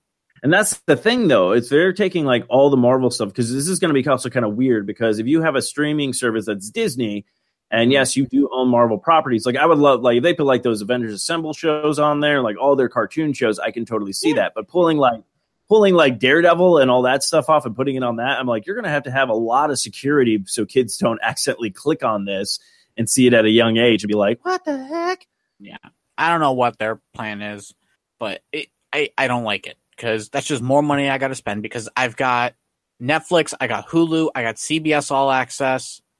[0.42, 1.52] And that's the thing, though.
[1.52, 4.28] It's they're taking like all the Marvel stuff because this is going to be also
[4.28, 7.24] kind of weird because if you have a streaming service that's Disney,
[7.70, 9.46] and yes, you do own Marvel properties.
[9.46, 12.42] Like I would love, like if they put like those Avengers Assemble shows on there,
[12.42, 14.52] like all their cartoon shows, I can totally see that.
[14.54, 15.22] But pulling like
[15.68, 18.66] pulling like Daredevil and all that stuff off and putting it on that, I'm like,
[18.66, 22.04] you're going to have to have a lot of security so kids don't accidentally click
[22.04, 22.58] on this
[22.96, 25.26] and see it at a young age and be like, what the heck?
[25.58, 25.76] Yeah.
[26.16, 27.74] I don't know what their plan is,
[28.20, 31.34] but it, I I don't like it because that's just more money I got to
[31.34, 32.54] spend because I've got
[33.02, 36.00] Netflix, I got Hulu, I got CBS All Access.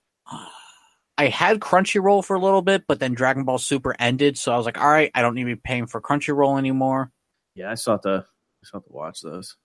[1.17, 4.57] I had Crunchyroll for a little bit, but then Dragon Ball Super ended, so I
[4.57, 7.13] was like, all right, I don't need to be paying for Crunchyroll anymore.
[7.55, 8.27] Yeah, I saw the
[8.65, 9.57] I saw to watch those.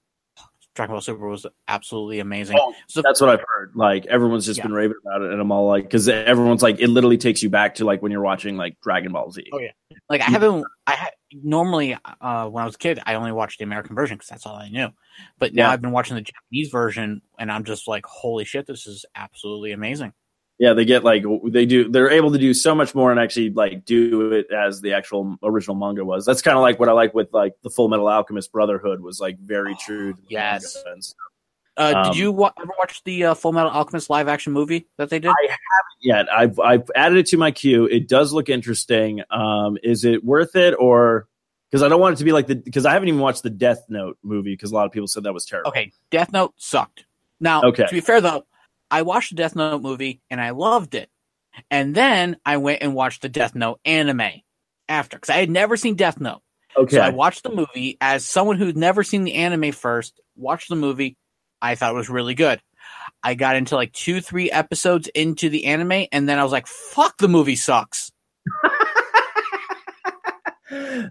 [0.75, 2.55] Dragon Ball Super was absolutely amazing.
[2.59, 3.71] Oh, so That's what I've heard.
[3.75, 4.63] Like everyone's just Yeah.
[4.65, 7.49] been raving about it, and I'm all like, because everyone's like, it literally takes you
[7.49, 9.43] back to like when you're watching like Dragon Ball Z.
[9.51, 9.71] Oh, yeah.
[10.09, 13.57] like I haven't I ha- normally uh, when I was a kid I only watched
[13.57, 14.89] the American version because that's all I knew.
[15.39, 15.71] But now Yeah.
[15.71, 19.71] I've been watching the Japanese version and I'm just like, holy shit, this is absolutely
[19.71, 20.13] amazing.
[20.59, 21.89] Yeah, they get like they do.
[21.89, 25.37] They're able to do so much more and actually like do it as the actual
[25.41, 26.25] original manga was.
[26.25, 29.19] That's kind of like what I like with like the Full Metal Alchemist Brotherhood was
[29.21, 30.13] like very true.
[30.13, 30.75] To the yes.
[30.75, 31.15] manga and stuff.
[31.77, 34.85] Uh, Um, did you wa- ever watch the uh, Full Metal Alchemist live action movie
[34.97, 35.29] that they did?
[35.29, 36.29] I haven't yet.
[36.29, 37.85] I've I've added it to my queue.
[37.85, 39.21] It does look interesting.
[39.31, 41.29] Um, is it worth it or
[41.71, 43.49] because I don't want it to be like the because I haven't even watched the
[43.49, 45.69] Death Note movie because a lot of people said that was terrible.
[45.69, 47.05] okay, Death Note sucked.
[47.39, 47.85] Now, Okay.
[47.85, 48.43] to be fair though,
[48.91, 51.09] I watched the Death Note movie and I loved it.
[51.69, 54.41] And then I went and watched the Death Note anime
[54.87, 56.41] after because I had never seen Death Note.
[56.77, 60.69] Okay, So I watched the movie as someone who's never seen the anime first, watched
[60.69, 61.17] the movie.
[61.61, 62.61] I thought it was really good.
[63.23, 66.67] I got into like two, three episodes into the anime, and then I was like,
[66.67, 68.11] "Fuck, the movie sucks."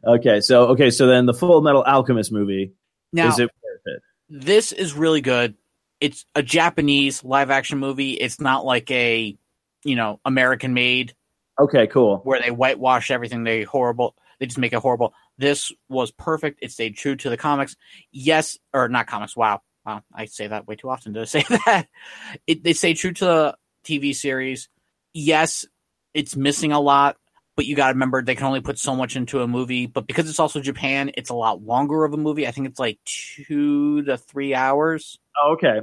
[0.07, 2.73] okay, so okay, so then the Full Metal Alchemist movie
[3.13, 4.03] Now, is it worth it?
[4.29, 5.55] this is really good.
[6.01, 8.13] It's a Japanese live action movie.
[8.13, 9.37] It's not like a,
[9.85, 11.15] you know, American made
[11.59, 12.19] Okay, cool.
[12.19, 13.45] where they whitewash everything.
[13.45, 14.15] They horrible.
[14.39, 15.15] They just make it horrible.
[15.39, 16.61] This was perfect.
[16.63, 17.77] It stayed true to the comics.
[18.13, 19.37] Yes, or not comics.
[19.37, 20.03] Wow, wow.
[20.15, 21.89] I say that way too often to say that.
[22.47, 24.69] It, they stay true to the TV series.
[25.13, 25.67] Yes,
[26.15, 27.17] it's missing a lot,
[27.59, 29.87] but you got to remember they can only put so much into a movie.
[29.87, 32.47] But because it's also Japan, it's a lot longer of a movie.
[32.47, 35.19] I think it's like two to three hours.
[35.37, 35.81] Oh, okay.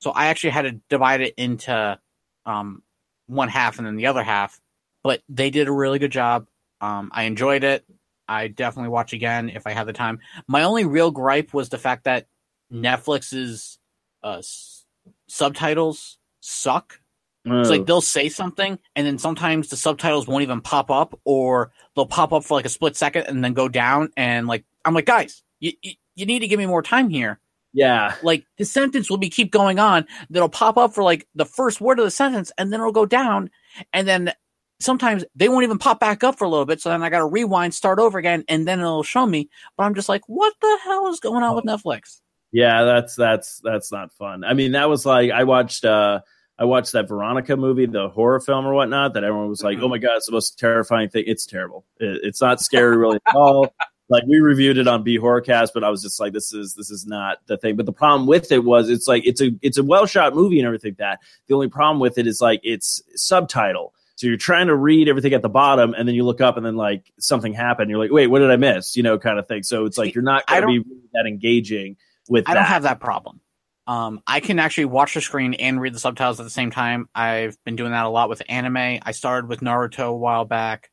[0.00, 1.98] So I actually had to divide it into
[2.44, 2.82] um,
[3.26, 4.60] one half and then the other half.
[5.02, 6.46] But they did a really good job.
[6.82, 7.86] Um, I enjoyed it.
[8.28, 10.18] I definitely watch again if I have the time.
[10.46, 12.26] My only real gripe was the fact that
[12.70, 13.78] Netflix's
[14.22, 14.84] uh, s-
[15.26, 17.00] subtitles suck.
[17.46, 17.72] It's Oh.
[17.72, 22.06] like they'll say something, and then sometimes the subtitles won't even pop up, or they'll
[22.06, 24.10] pop up for like a split second and then go down.
[24.16, 27.40] And like, I'm like, guys, you, you, you need to give me more time here
[27.76, 31.44] yeah, like the sentence will be keep going on that'll pop up for like the
[31.44, 33.50] first word of the sentence and then it'll go down
[33.92, 34.32] and then
[34.80, 37.26] sometimes they won't even pop back up for a little bit so then i gotta
[37.26, 40.78] rewind start over again and then it'll show me but i'm just like what the
[40.84, 42.20] hell is going on with netflix
[42.52, 42.84] yeah.
[42.84, 44.44] That's that's that's not fun.
[44.44, 45.84] I mean, that was like I watched.
[45.84, 46.20] uh
[46.58, 49.82] I watched that Veronica movie, the horror film or whatnot, that everyone was like, Mhm.
[49.84, 51.84] "Oh my god, it's the most terrifying thing." It's terrible.
[51.98, 53.74] It, it's not scary really at all.
[54.10, 56.90] Like we reviewed it on B Horrorcast, but I was just like, "This is this
[56.90, 59.78] is not the thing." But the problem with it was, it's like it's a it's
[59.78, 60.90] a well shot movie and everything.
[60.92, 63.94] like That the only problem with it is like it's subtitle.
[64.16, 66.66] So you're trying to read everything at the bottom, and then you look up, and
[66.66, 67.88] then like something happened.
[67.88, 69.62] You're like, "Wait, what did I miss?" You know, kind of thing.
[69.62, 71.96] So it's like you're not going to be really that engaging
[72.28, 72.60] with i that.
[72.60, 73.40] don't have that problem
[73.86, 77.08] um, i can actually watch the screen and read the subtitles at the same time
[77.14, 80.90] i've been doing that a lot with anime i started with naruto a while back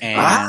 [0.00, 0.48] and Ah,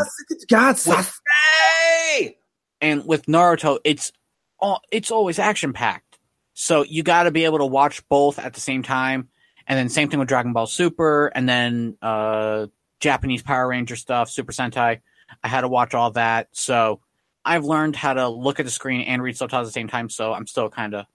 [0.49, 2.35] God, With- Sasuke!
[2.81, 4.11] and with Naruto, it's
[4.59, 6.17] all it's always action packed.
[6.53, 9.29] So you got to be able to watch both at the same time.
[9.67, 12.67] And then same thing with Dragon Ball Super, and then uh,
[12.99, 15.01] Japanese Power Ranger stuff, Super Sentai.
[15.43, 17.01] I had to watch all that, so
[17.43, 20.09] I've learned how to look at the screen and read subtitles at the same time.
[20.09, 21.05] So I'm still kind of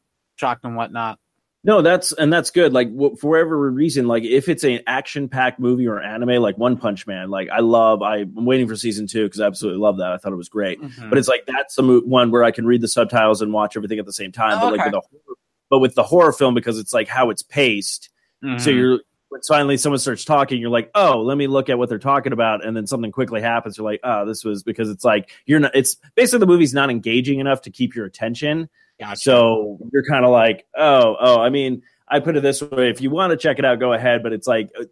[0.41, 1.19] shocked and whatnot.
[1.63, 2.73] No, that's and that's good.
[2.73, 2.89] Like
[3.19, 7.29] for whatever reason, like if it's an action-packed movie or anime, like One Punch Man,
[7.29, 8.01] like I love.
[8.01, 10.11] I'm waiting for season two because I absolutely love that.
[10.11, 10.81] I thought it was great.
[11.11, 13.77] But it's like that's the mo- one where I can read the subtitles and watch
[13.77, 14.59] everything at the same time.
[14.59, 14.89] but like Okay.
[14.89, 15.37] with a horror,
[15.69, 18.09] but with the horror film because it's like how it's paced.
[18.43, 18.59] Mhm.
[18.59, 21.89] So you're when finally someone starts talking, you're like, oh, let me look at what
[21.91, 23.77] they're talking about, and then something quickly happens.
[23.77, 25.73] You're like, oh, this was because it's like you're not.
[25.77, 28.71] It's basically the movie's not engaging enough to keep your attention.
[29.01, 29.21] Gotcha.
[29.21, 31.41] So you're kind of like, oh, oh.
[31.41, 33.95] I mean, I put it this way: if you want to check it out, go
[33.95, 34.23] ahead.
[34.23, 34.85] But it's like, uh,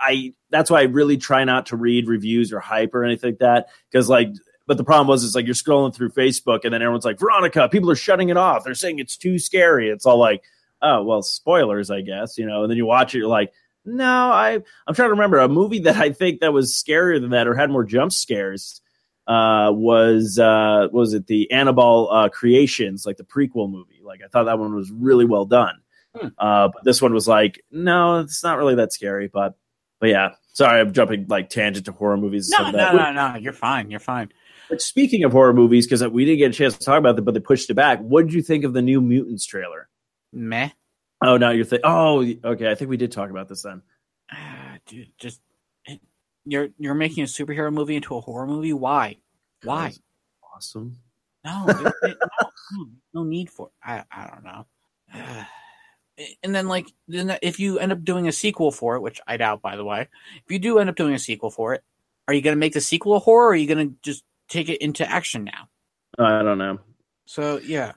[0.00, 3.38] I that's why I really try not to read reviews or hype or anything like
[3.40, 4.30] that because like.
[4.66, 7.70] But the problem was, it's like you're scrolling through Facebook, and then everyone's like, "Veronica,
[7.70, 8.64] people are shutting it off.
[8.64, 10.44] They're saying it's too scary." It's all like,
[10.82, 12.62] "Oh, well, spoilers, I guess." You know.
[12.62, 13.50] And then you watch it, you're like,
[13.86, 17.30] "No, I." I'm trying to remember a movie that I think that was scarier than
[17.30, 18.82] that or had more jump scares
[19.28, 24.00] uh, was uh, was it the Annabelle uh, Creations, like the prequel movie?
[24.02, 25.74] Like I thought that one was really well done.
[26.16, 26.28] Hmm.
[26.38, 29.28] Uh, but this one was like, no, it's not really that scary.
[29.28, 29.54] But
[30.00, 32.48] but yeah, sorry, I'm jumping like tangent to horror movies.
[32.48, 32.94] no, no, that.
[32.94, 33.36] no, no.
[33.36, 33.90] You're fine.
[33.90, 34.32] You're fine.
[34.70, 37.24] But speaking of horror movies, because we didn't get a chance to talk about it,
[37.24, 38.00] but they pushed it back.
[38.00, 39.88] What did you think of the new Mutants trailer?
[40.32, 40.70] Meh.
[41.22, 41.88] Oh, now you're thinking.
[41.88, 42.70] Oh, okay.
[42.70, 43.82] I think we did talk about this then.
[44.30, 45.40] Ah, dude, just
[46.50, 48.72] you're you're making a superhero movie into a horror movie.
[48.72, 49.16] Why?
[49.62, 49.92] Why?
[50.54, 50.98] Awesome.
[51.44, 52.18] No, it- it-
[52.72, 53.70] no, no, need for.
[53.82, 55.44] I I don't know.
[56.42, 59.36] And then like then if you end up doing a sequel for it, which I
[59.36, 60.08] doubt, by the way,
[60.44, 61.84] if you do end up doing a sequel for it,
[62.26, 63.46] are you going to make the sequel a horror?
[63.46, 65.68] or Are you going to just take it into action now?
[66.18, 66.80] I don't know.
[67.26, 67.92] So yeah,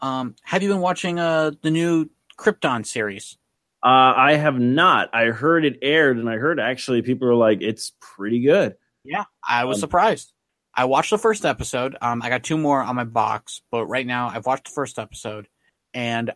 [0.00, 3.36] um, have you been watching uh the new Krypton series?
[3.82, 5.10] Uh, I have not.
[5.14, 8.74] I heard it aired, and I heard actually people are like, "It's pretty good."
[9.04, 10.32] Yeah, I was Um, surprised.
[10.74, 11.96] I watched the first episode.
[12.00, 14.98] Um, I got two more on my box, but right now I've watched the first
[14.98, 15.46] episode,
[15.94, 16.32] and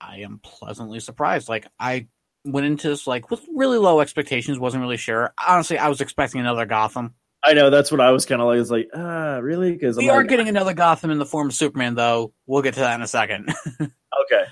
[0.00, 1.48] I am pleasantly surprised.
[1.48, 2.08] Like I
[2.44, 4.58] went into this like with really low expectations.
[4.58, 5.32] wasn't really sure.
[5.46, 7.14] Honestly, I was expecting another Gotham.
[7.46, 8.58] I know that's what I was kind of like.
[8.58, 9.72] It's like, ah, really?
[9.72, 12.32] Because We are getting another Gotham in the form of Superman, though.
[12.46, 13.52] We'll get to that in a second.
[13.82, 14.44] okay.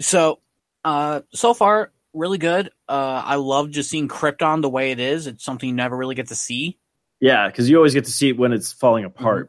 [0.00, 0.40] so,
[0.84, 2.70] uh, so far, really good.
[2.88, 5.26] Uh, I love just seeing Krypton the way it is.
[5.26, 6.78] It's something you never really get to see.
[7.20, 9.48] Yeah, because you always get to see it when it's falling apart,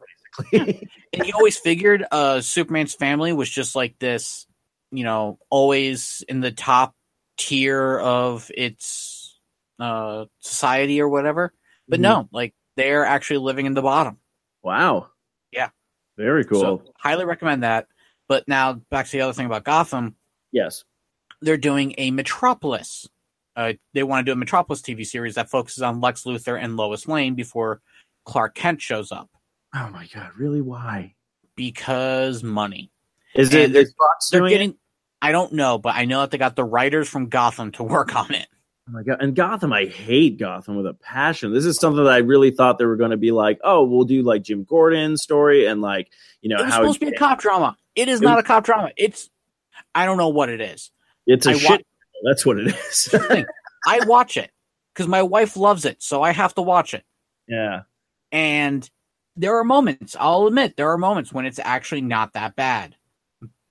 [0.50, 0.88] basically.
[1.12, 4.46] and you always figured uh Superman's family was just like this,
[4.92, 6.94] you know, always in the top
[7.36, 9.38] tier of its
[9.80, 11.52] uh, society or whatever.
[11.88, 12.02] But Mhm.
[12.02, 14.18] no, like they're actually living in the bottom.
[14.62, 15.08] Wow.
[15.52, 15.70] Yeah.
[16.16, 16.60] Very cool.
[16.60, 17.88] So highly recommend that.
[18.28, 20.14] But now back to the other thing about Gotham.
[20.52, 20.84] yes.
[21.44, 23.08] They're doing a Metropolis.
[23.56, 26.76] Uh, they want to do a Metropolis TV series that focuses on Lex Luthor and
[26.76, 27.80] Lois Lane before
[28.24, 29.28] Clark Kent shows up
[29.74, 30.60] Oh my god, really?
[30.60, 31.14] Why?
[31.56, 32.90] because money.
[33.34, 34.54] Is And it they're- Fox They're doing it?
[34.54, 34.74] getting.
[35.22, 38.14] I don't know, but I know that they got the writers from Gotham to work
[38.16, 38.46] on it.
[38.88, 39.16] Oh my god!
[39.20, 41.52] And Gotham, I hate Gotham with a passion.
[41.54, 44.04] This is something that I really thought they were going to be like, oh, we'll
[44.04, 46.10] do like Jim Gordon's story and like
[46.42, 47.76] you know It was how supposed to be a cop drama.
[47.94, 48.90] It is It not was- a cop drama.
[48.96, 49.30] It's.
[49.94, 50.90] I don't know what it is.
[51.26, 51.86] It's a I shit.
[52.24, 53.14] That's what it is.
[53.86, 54.50] I watch it
[54.94, 57.04] because my wife loves it, so I have to watch it.
[57.48, 57.82] yeah.
[58.32, 58.88] And
[59.36, 62.96] there are moments, I'll admit, there are moments when it's actually not that bad.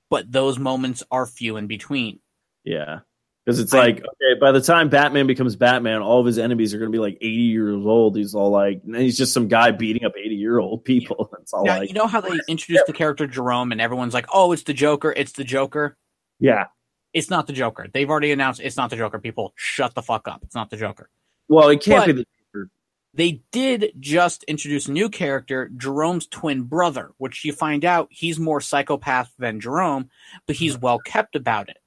[0.10, 2.20] But those moments are few in between.
[2.64, 3.00] Yeah.
[3.46, 6.74] Because it's I- like, okay, by the time Batman becomes Batman, all of his enemies
[6.74, 8.16] are going to be like 80 years old.
[8.16, 11.30] He's all like, and he's just some guy beating up 80 year old people.
[11.42, 14.28] It's all Now, like, you know how they introduced the character Jerome and everyone's like,
[14.34, 15.98] oh, it's the Joker, it's the Joker.
[16.40, 16.66] yeah.
[17.14, 17.88] It's not the Joker.
[17.94, 19.20] They've already announced it's not the Joker.
[19.20, 20.42] People, shut the fuck up.
[20.44, 21.10] It's not the Joker.
[21.48, 22.26] Well, it can't But- be the.
[22.54, 22.70] Joker.
[23.16, 28.40] They did just introduce a new character, Jerome's twin brother, which you find out he's
[28.40, 30.10] more psychopath than Jerome,
[30.48, 31.78] but he's well kept about it.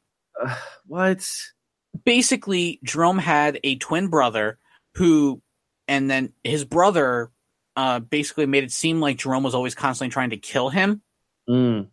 [0.41, 0.55] Uh,
[0.87, 1.29] what?
[2.05, 4.59] basically Jerome had a twin brother
[4.97, 5.41] who
[5.89, 7.31] and then his brother
[7.75, 11.01] uh basically made it seem like Jerome was always constantly trying to kill him.
[11.49, 11.89] Mm.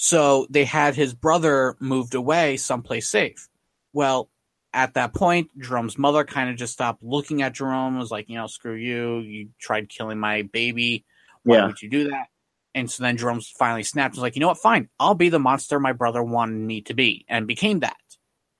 [0.00, 3.48] So they had his brother moved away someplace safe.
[3.92, 4.30] Well,
[4.72, 8.36] at that point, Jerome's mother kind of just stopped looking at Jerome, was like, you
[8.36, 9.18] know, screw you.
[9.18, 11.04] You tried killing my baby.
[11.42, 11.66] Why Yeah.
[11.66, 12.28] would you do that?
[12.76, 14.58] And so then Jerome finally snapped and was like, you know what?
[14.58, 14.88] Fine.
[15.00, 17.96] I'll be the monster my brother wanted me to be and became that.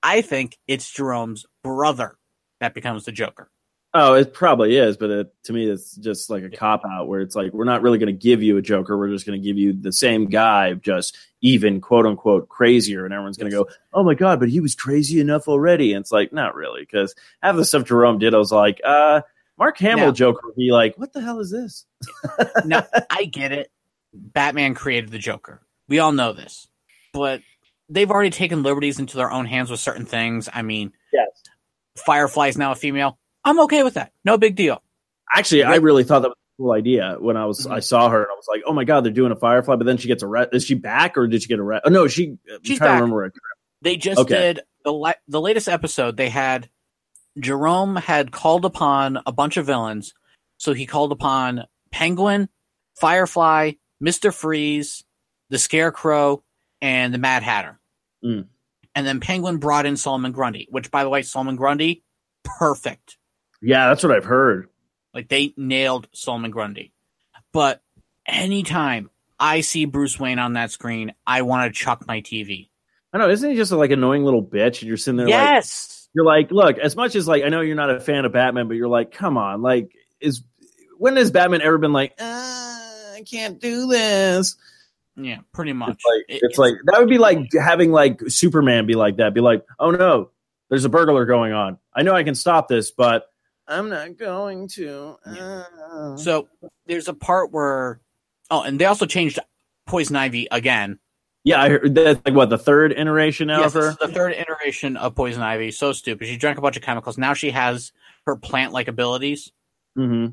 [0.02, 2.18] I think it's Jerome's brother
[2.58, 3.48] that becomes the Joker.
[3.94, 7.20] Oh, it probably is, but it, to me, it's just like a cop out where
[7.20, 8.98] it's like we're not really going to give you a Joker.
[8.98, 13.14] We're just going to give you the same guy, just even quote unquote crazier, and
[13.14, 15.94] everyone's going to go, "Oh my god!" But he was crazy enough already.
[15.94, 19.22] And it's like, not really, because half the stuff Jerome did, I was like, uh,
[19.56, 21.86] Mark Hamill Now- Joker would be like, "What the hell is this?"
[22.66, 23.70] now, I get it.
[24.12, 25.62] Batman created the Joker.
[25.88, 26.68] We all know this.
[27.14, 27.40] But
[27.88, 30.48] they've already taken liberties into their own hands with certain things.
[30.52, 31.28] I mean, Yes.
[32.04, 33.18] Firefly is now a female.
[33.44, 34.12] I'm okay with that.
[34.24, 34.82] No big deal.
[35.32, 37.72] Actually, I really thought that was a cool idea when I was Mhm.
[37.72, 39.84] I saw her and I was like, "Oh my god, they're doing a Firefly!" But
[39.86, 40.56] then she gets arrested.
[40.56, 41.88] Is she back or did she get arrested?
[41.88, 42.36] Oh no, she.
[42.52, 42.98] I'm She's trying back.
[42.98, 43.24] to remember.
[43.26, 43.32] It.
[43.82, 44.34] They just Okay.
[44.54, 46.16] did the la- the latest episode.
[46.16, 46.68] They had
[47.38, 50.14] Jerome had called upon a bunch of villains.
[50.56, 52.48] So he called upon Penguin,
[52.96, 55.04] Firefly, Mister Freeze,
[55.50, 56.42] the Scarecrow,
[56.82, 57.78] and the Mad Hatter.
[58.24, 58.46] Mm.
[58.94, 62.02] And then Penguin brought in Solomon Grundy, which, by the way, Solomon Grundy,
[62.42, 63.17] perfect.
[63.60, 64.68] Yeah, that's what I've heard.
[65.14, 66.92] Like they nailed Solomon Grundy.
[67.52, 67.82] But
[68.26, 72.68] anytime I see Bruce Wayne on that screen, I want to chuck my TV.
[73.12, 74.80] I know, isn't he just a, like annoying little bitch?
[74.80, 76.08] And you're sitting there like, yes.
[76.12, 78.68] you're like, look, as much as like I know you're not a fan of Batman,
[78.68, 79.90] but you're like, come on, like,
[80.20, 80.42] is
[80.98, 84.56] when has Batman ever been like, uh, I can't do this?
[85.16, 85.90] Yeah, pretty much.
[85.90, 89.34] It's like It- it's like that would be like having like Superman be like that,
[89.34, 90.30] be like, oh no,
[90.68, 91.78] there's a burglar going on.
[91.94, 93.27] I know I can stop this, but
[93.68, 95.16] I'm not going to.
[95.24, 96.16] Uh.
[96.16, 96.48] So
[96.86, 98.00] there's a part where,
[98.50, 99.38] oh, and they also changed
[99.86, 100.98] Poison Ivy again.
[101.44, 103.96] yeah, I heard that's like what the third iteration now Yes, of her.
[104.00, 105.70] the third iteration of Poison Ivy.
[105.70, 106.26] So stupid.
[106.28, 107.18] She drank a bunch of chemicals.
[107.18, 107.92] Now she has
[108.26, 109.52] her plant-like abilities,
[109.96, 110.28] hmm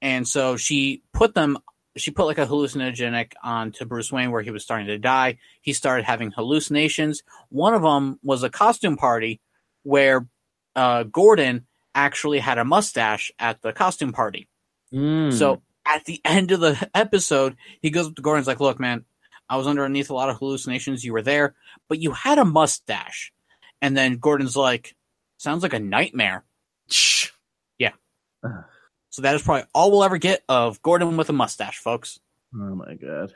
[0.00, 1.58] and so she put them.
[1.96, 5.38] She put like a hallucinogenic onto Bruce Wayne where he was starting to die.
[5.62, 7.22] He started having hallucinations.
[7.48, 9.40] One of them was a costume party
[9.82, 10.28] where
[10.76, 11.66] uh, Gordon
[11.98, 14.48] actually had a mustache at the costume party.
[14.92, 15.32] Mm.
[15.32, 19.04] So at the end of the episode, he goes up to Gordon's like, "Look, man,
[19.48, 21.04] I was underneath a lot of hallucinations.
[21.04, 21.54] You were there,
[21.88, 23.32] but you had a mustache."
[23.82, 24.94] And then Gordon's like,
[25.38, 26.44] "Sounds like a nightmare."
[26.88, 27.30] Shh.
[27.78, 27.92] Yeah.
[29.10, 32.20] So that is probably all we'll ever get of Gordon with a mustache, folks.
[32.54, 33.32] Oh my god.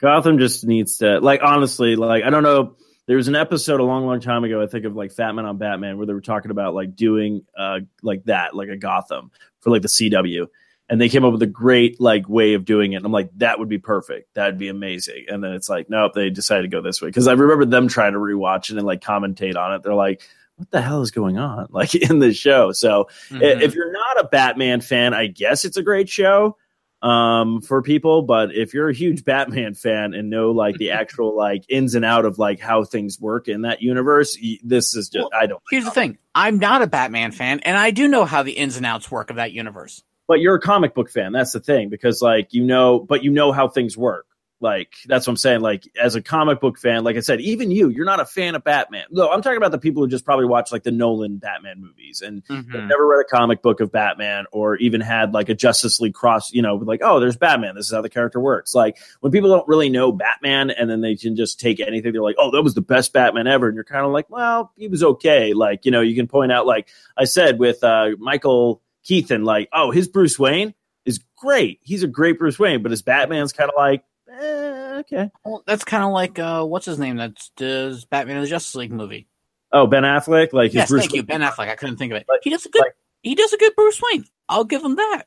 [0.00, 2.76] Gotham just needs to like honestly, like I don't know.
[3.08, 5.46] There was an episode a long, long time ago, I think of like Fat Man
[5.46, 9.30] on Batman, where they were talking about like doing uh like that, like a Gotham
[9.60, 10.46] for like the CW.
[10.90, 12.96] And they came up with a great like way of doing it.
[12.96, 14.34] And I'm like, that would be perfect.
[14.34, 15.24] That'd be amazing.
[15.28, 17.08] And then it's like, nope, they decided to go this way.
[17.08, 19.82] Because I remember them trying to rewatch it and like commentate on it.
[19.82, 20.22] They're like,
[20.56, 21.68] what the hell is going on?
[21.72, 22.72] Like in the show.
[22.72, 23.62] So Mhm.
[23.62, 26.56] If you're not a Batman fan, I guess it's a great show.
[27.00, 31.36] Um for people but if you're a huge batman fan and know like the actual
[31.36, 35.08] like ins and out of like how things work in that universe y- this is
[35.08, 38.24] just i don't Here's the thing: I'm not a Batman fan, and I do know
[38.24, 40.02] how the ins and outs work of that universe.
[40.26, 43.30] but you're a comic book fan that's the thing because like you know but you
[43.30, 44.26] know how things work
[44.60, 47.70] like that's what i'm saying like as a comic book fan like i said even
[47.70, 50.24] you you're not a fan of batman no i'm talking about the people who just
[50.24, 52.88] probably watch like the nolan batman movies and Mm-hmm.
[52.88, 56.52] never read a comic book of batman or even had like a justice league cross
[56.52, 59.50] you know like oh there's batman this is how the character works like when people
[59.50, 62.62] don't really know batman and then they can just take anything they're like oh that
[62.62, 65.84] was the best batman ever and you're kind of like well he was okay like
[65.84, 69.90] you know you can point out like i said with uh michael keaton like oh
[69.90, 71.80] his bruce wayne is great.
[71.82, 75.30] He's a great Bruce Wayne, but his Batman's kind of like, eh, okay.
[75.44, 78.74] Well, that's kind of like uh, what's his name that does Batman in the Justice
[78.74, 79.28] League movie.
[79.72, 81.68] Oh, Ben Affleck, like his Yes, Bruce thank you, Ben Affleck.
[81.68, 82.26] I couldn't think of it.
[82.28, 82.82] Like- he does a good.
[82.82, 84.24] like- he does a good Bruce Wayne.
[84.48, 85.24] I'll give him that.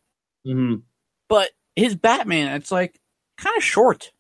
[0.48, 0.84] Mhm.
[1.30, 3.00] But his Batman, it's like
[3.38, 4.12] kind of short.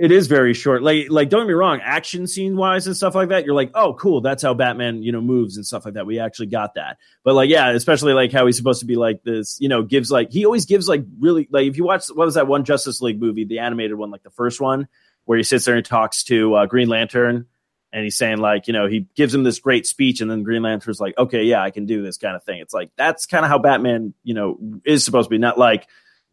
[0.00, 0.82] It is very short.
[0.82, 3.44] Like, like don't get me wrong, action scene wise and stuff like that.
[3.44, 4.22] You're like, oh, cool.
[4.22, 6.06] That's how Batman, you know, moves and stuff like that.
[6.06, 6.96] We actually got that.
[7.22, 9.58] But like, yeah, especially like how he's supposed to be like this.
[9.60, 12.36] You know, gives like he always gives like really like if you watch what was
[12.36, 14.88] that one Justice League movie, the animated one, like the first one,
[15.26, 17.44] where he sits there and talks to uh, Green Lantern.
[17.92, 20.62] And he's saying like, you know, he gives him this great speech, and then Green
[20.62, 22.60] Lantern's like, okay, yeah, I can do this kind of thing.
[22.60, 25.38] It's like that's kind of how Batman, you know, is supposed to be.
[25.38, 25.86] Not like,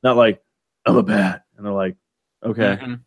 [0.03, 0.41] not like
[0.85, 1.97] I'm a bat, and they're like,
[2.45, 2.99] okay, Mhm.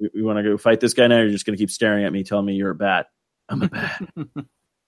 [0.00, 1.18] We, we want to go fight this guy now.
[1.20, 3.06] You're just going to keep staring at me, telling me you're a bat.
[3.48, 4.02] I'm a bat.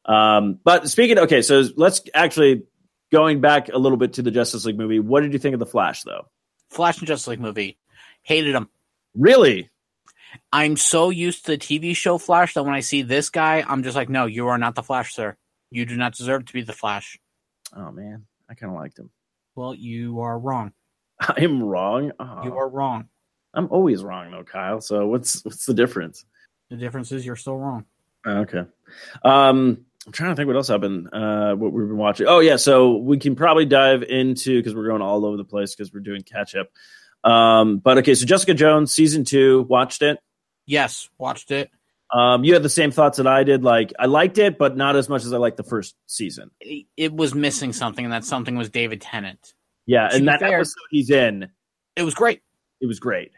[0.04, 2.64] um, but speaking, okay, so let's actually
[3.12, 5.00] going back a little bit to the Justice League movie.
[5.00, 6.26] What did you think of the Flash, though?
[6.70, 7.78] Flash and Justice League movie.
[8.22, 8.68] Hated him.
[9.14, 9.68] Really?
[10.52, 13.82] I'm so used to the TV show Flash that when I see this guy, I'm
[13.82, 15.36] just like, no, you are not the Flash, sir.
[15.70, 17.18] You do not deserve to be the Flash.
[17.76, 19.10] Oh man, I kind of liked him.
[19.56, 20.72] Well, you are wrong.
[21.20, 22.12] I am wrong.
[22.18, 23.08] Oh, You are wrong.
[23.54, 24.80] I'm always wrong though, Kyle.
[24.80, 26.24] So what's what's the difference?
[26.70, 27.84] The difference is you're still wrong.
[28.26, 28.62] Okay.
[29.24, 31.08] Um, I'm trying to think what else happened.
[31.12, 32.26] Uh, what we've been watching.
[32.26, 35.74] Oh yeah, so we can probably dive into because we're going all over the place
[35.74, 36.68] because we're doing catch up.
[37.28, 40.18] Um, but okay, so Jessica Jones season two, watched it.
[40.66, 41.70] Yes, watched it.
[42.12, 43.62] Um, you had the same thoughts that I did.
[43.62, 46.50] Like I liked it, but not as much as I liked the first season.
[46.60, 49.54] It, it was missing something, and that something was David Tennant.
[49.86, 51.48] Yeah, To and that fair- episode he's in,
[51.96, 52.42] It was great.
[52.80, 53.32] it was great.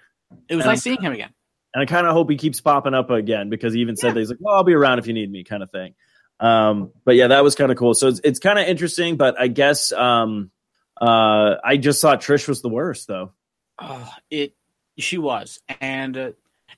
[0.49, 1.31] It was Um, nice seeing him again.
[1.75, 4.15] And I kind of hope he keeps popping up again because he even said Yeah.
[4.15, 5.95] that he's like, "Well, I'll be around if you need me," kind of thing.
[6.41, 7.95] Um, but yeah, that was kind of cool.
[7.95, 9.17] So it's it's kind of interesting.
[9.17, 10.51] But I guess um,
[11.01, 13.33] uh, I just thought Trish was the worst, though.
[13.81, 14.55] Oh, it
[14.99, 16.31] she was, and uh,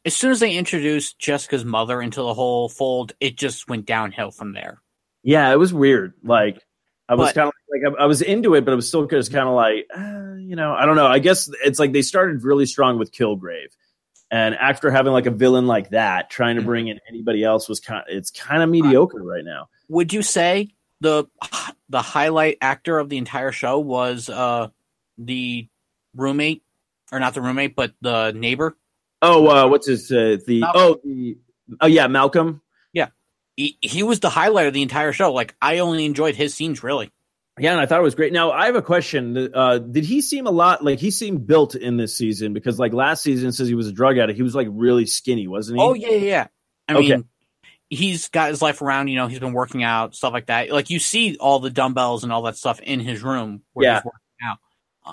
[0.05, 4.31] as soon as they introduced Jessica's mother into the whole fold, it just went downhill
[4.31, 4.81] from there.
[5.25, 6.13] Yeah, it was weird.
[6.23, 6.63] Like
[7.09, 9.33] I was kind of like I, I was into it, but it was still just
[9.33, 11.07] kind of like uh, you know I don't know.
[11.07, 13.69] I guess it's like they started really strong with Kilgrave,
[14.31, 16.67] and after having like a villain like that, trying to Mhm.
[16.67, 18.05] bring in anybody else was kind.
[18.09, 19.69] Of, It's kind of mediocre right now.
[19.89, 21.27] Would you say the
[21.91, 24.69] the highlight actor of the entire show was uh
[25.19, 25.69] the
[26.17, 26.63] roommate,
[27.13, 28.77] or not the roommate, but the neighbor?
[29.21, 30.81] Oh, uh, what's his uh, the Malcolm.
[30.83, 31.37] oh the
[31.83, 32.63] oh yeah Malcolm.
[33.57, 35.33] He, he was the highlight of the entire show.
[35.33, 37.11] Like I only enjoyed his scenes really.
[37.59, 38.33] Yeah, and I thought it was great.
[38.33, 39.51] Now I have a question.
[39.55, 42.53] Uh, did he seem a lot like he seemed built in this season?
[42.53, 44.37] Because like last season, says he was a drug addict.
[44.37, 45.85] He was like really skinny, wasn't he?
[45.85, 46.47] Oh yeah, yeah.
[46.89, 47.09] I Okay.
[47.11, 47.25] mean,
[47.89, 49.07] he's got his life around.
[49.07, 50.71] You know, he's been working out, stuff like that.
[50.71, 53.95] Like you see all the dumbbells and all that stuff in his room where Yeah.
[53.97, 54.51] he's working out.
[54.53, 54.59] Um,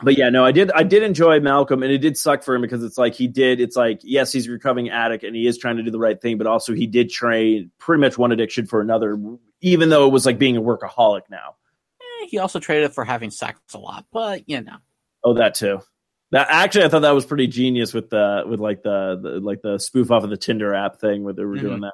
[0.03, 0.71] But yeah, no, I did.
[0.71, 3.59] I did enjoy Malcolm, and it did suck for him because it's like he did.
[3.59, 6.19] It's like yes, he's a recovering addict, and he is trying to do the right
[6.21, 9.17] thing, but also he did trade pretty much one addiction for another,
[9.59, 11.55] even though it was like being a workaholic now.
[11.99, 14.77] eh, he also traded for having sex a lot, but you know,
[15.23, 15.81] Oh, that too.
[16.31, 19.61] That actually, I thought that was pretty genius with the with like the, the like
[19.61, 21.93] the spoof off of the Tinder app thing where they were doing that,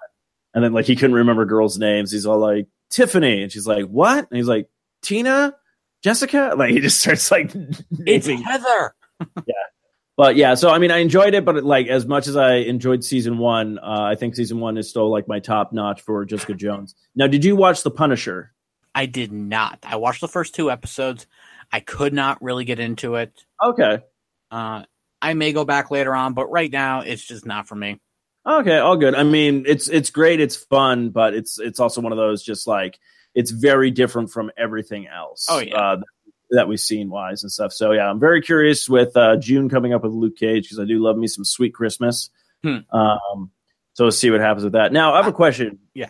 [0.54, 2.12] and then like he couldn't remember girls' names.
[2.12, 4.28] He's all like Tiffany, and she's like what?
[4.30, 4.70] And he's like
[5.02, 5.56] Tina,
[6.04, 6.54] Jessica.
[6.58, 8.94] Like he just starts like it's naming Heather.
[9.46, 9.54] Yeah.
[10.16, 13.04] But yeah, so I mean, I enjoyed it, but like as much as I enjoyed
[13.04, 16.56] season one, uh, I think season one is still like my top notch for Jessica
[16.56, 16.96] Jones.
[17.16, 18.52] Now, did you watch The Punisher?
[18.96, 19.78] I did not.
[19.84, 21.28] I watched the first two episodes.
[21.72, 23.32] I could not really get into it.
[23.64, 24.00] Okay,
[24.50, 24.84] Uh,
[25.22, 28.00] I may go back later on, but right now it's just not for me.
[28.44, 29.14] okay, all good.
[29.14, 32.66] I mean, it's it's great, it's fun, but it's it's also one of those just
[32.66, 32.98] like
[33.38, 35.46] it's very different from everything else.
[35.50, 35.76] Oh, yeah.
[35.76, 35.98] uh,
[36.50, 37.72] that we've seen wise and stuff.
[37.74, 40.86] So yeah, I'm very curious with uh, June coming up with Luke Cage because I
[40.86, 42.30] do love me some Sweet Christmas.
[42.64, 42.78] Hmm.
[42.92, 43.52] Um,
[43.94, 44.92] so we'll see what happens with that.
[44.92, 45.80] Now I have a question.
[45.94, 46.08] yeah.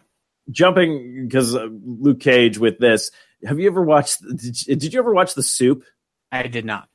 [0.50, 3.12] jumping because uh, Luke Cage with this.
[3.46, 4.22] Have you ever watched?
[4.22, 5.84] Did you, did you ever watch The Soup?
[6.32, 6.90] I did not.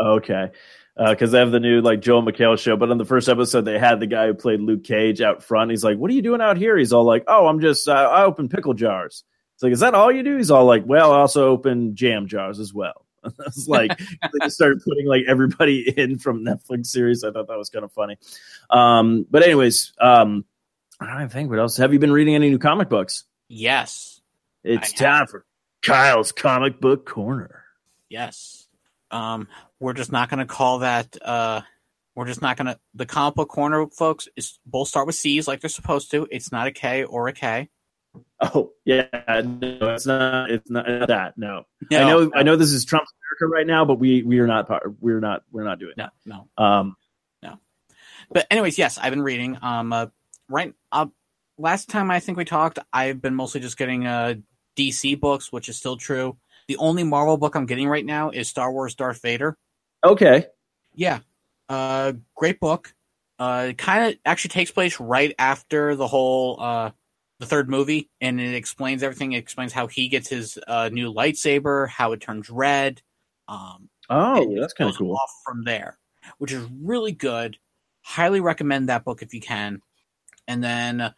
[0.00, 0.50] Okay.
[0.96, 2.76] because they have the new like Joel McHale show.
[2.76, 5.70] But on the first episode, they had the guy who played Luke Cage out front.
[5.70, 7.92] He's like, "What are you doing out here?" He's all like, "Oh, I'm just uh,
[7.92, 9.24] I open pickle jars."
[9.58, 12.28] It's like, "Is that all you do?" He's all like, "Well, I also open jam
[12.28, 13.04] jars as well."
[13.40, 17.24] it's like they just started putting like everybody in from Netflix series.
[17.24, 18.18] I thought that was kind of funny.
[18.70, 20.44] Um, but anyways, um,
[21.00, 21.76] I don't even think what else.
[21.78, 23.24] Have you been reading any new comic books?
[23.48, 24.20] Yes.
[24.62, 25.44] It's I time for
[25.82, 27.64] Kyle's comic book corner.
[28.08, 28.68] Yes.
[29.10, 29.48] Um,
[29.80, 31.16] we're just not going to call that.
[31.20, 31.62] Uh,
[32.14, 32.78] we're just not going to.
[32.94, 36.28] The comic book corner, folks, is both start with C's like they're supposed to.
[36.30, 37.70] It's not a K or a K.
[38.54, 39.02] Oh yeah,
[39.44, 40.48] no, it's not.
[40.50, 41.34] It's not that.
[41.36, 42.24] No, No, I know.
[42.24, 42.30] no.
[42.36, 44.68] I know this is Trump's America right now, but we we are not.
[44.68, 45.42] part- We're not.
[45.50, 46.48] We're not doing No, no.
[46.56, 46.96] Um.
[48.30, 49.56] But anyways, yes, I've been reading.
[49.62, 50.06] Um, uh,
[50.50, 50.74] right.
[50.92, 51.06] Uh,
[51.56, 54.34] last time I think we talked, I've been mostly just getting uh
[54.76, 56.36] DC books, which is still true.
[56.68, 59.56] The only Marvel book I'm getting right now is Star Wars Darth Vader.
[60.04, 60.46] Okay.
[60.94, 61.20] Yeah.
[61.70, 62.94] Uh, great book.
[63.38, 66.90] Uh, kind of actually takes place right after the whole uh
[67.38, 69.32] the third movie, and it explains everything.
[69.32, 73.02] It explains how he gets his uh new lightsaber, how it turns red.
[73.48, 75.14] Um, Oh, that's kind of cool.
[75.14, 75.98] Off from there,
[76.38, 77.58] which is really good.
[78.02, 79.82] Highly recommend that book if you can.
[80.46, 81.12] And then uh,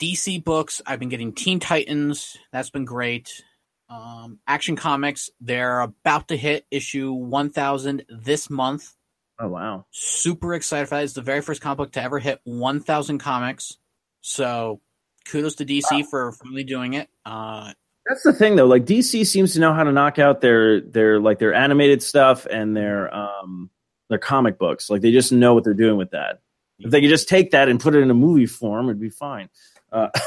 [0.00, 2.36] DC books, I've been getting Teen Titans.
[2.52, 3.44] That's been great.
[3.88, 8.92] Um, Action Comics, they're about to hit issue 1000 this month.
[9.38, 9.86] Oh wow.
[9.92, 11.04] Super excited for that.
[11.04, 13.78] It's the very first comic book to ever hit 1000 comics.
[14.22, 14.80] So
[15.24, 17.08] kudos to DC for finally doing it.
[17.24, 17.72] Uh,
[18.06, 18.66] That's the thing though.
[18.66, 22.46] Like DC seems to know how to knock out their their like their animated stuff
[22.46, 23.70] and their um
[24.08, 24.90] their comic books.
[24.90, 26.40] Like they just know what they're doing with that.
[26.78, 29.10] If they could just take that and put it in a movie form, it'd be
[29.10, 29.48] fine.
[29.92, 30.08] Uh,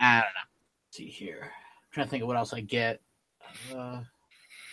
[0.00, 0.46] I don't know.
[0.90, 1.42] Let's see here.
[1.42, 3.00] I'm trying to think of what else I get.
[3.74, 4.00] Uh,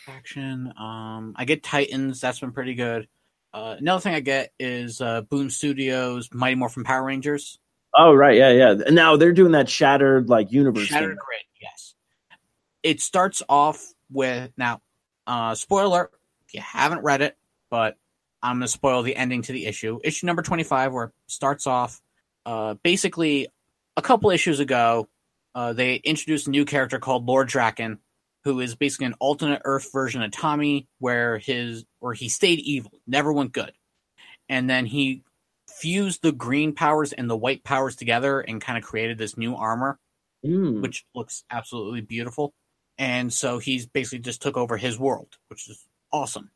[0.07, 0.73] action.
[0.79, 2.19] Um, I get Titans.
[2.19, 3.07] That's been pretty good.
[3.53, 7.59] Uh, another thing I get is uh, Boom Studios Mighty Morphin Power Rangers.
[7.97, 8.75] Oh right, yeah, yeah.
[8.85, 10.85] And now they're doing that shattered like universe.
[10.85, 11.17] Shattered thing.
[11.25, 11.41] Grid.
[11.61, 11.95] Yes.
[12.83, 14.81] It starts off with now.
[15.25, 16.11] Uh, spoiler:
[16.47, 17.35] if you haven't read it,
[17.69, 17.97] but
[18.41, 19.99] I'm going to spoil the ending to the issue.
[20.03, 22.01] Issue number 25, where it starts off.
[22.45, 23.47] Uh, basically,
[23.97, 25.09] a couple issues ago,
[25.55, 27.97] uh, they introduced a new character called Lord Drakkon,
[28.43, 32.91] who is basically an alternate Earth version of Tommy, where his or he stayed evil,
[33.07, 33.73] never went good,
[34.47, 35.23] and then he
[35.79, 39.55] fused the green powers and the white powers together and kind of created this new
[39.55, 39.99] armor
[40.45, 40.81] Mm.
[40.81, 42.53] which looks absolutely beautiful.
[42.99, 46.51] And so he's basically just took over his world, which is awesome.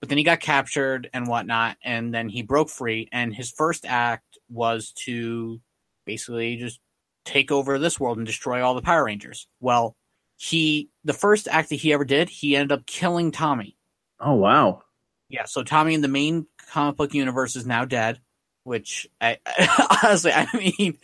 [0.00, 3.08] But then he got captured and whatnot, and then he broke free.
[3.10, 5.60] And his first act was to
[6.06, 6.78] basically just
[7.24, 9.48] take over this world and destroy all the Power Rangers.
[9.60, 9.96] Well,
[10.36, 13.76] he the first act that he ever did, he ended up killing Tommy.
[14.20, 14.82] Oh wow.
[15.28, 18.20] Yeah, so Tommy in the main comic book universe is now dead,
[18.68, 19.38] which I,
[20.04, 20.98] honestly, I mean,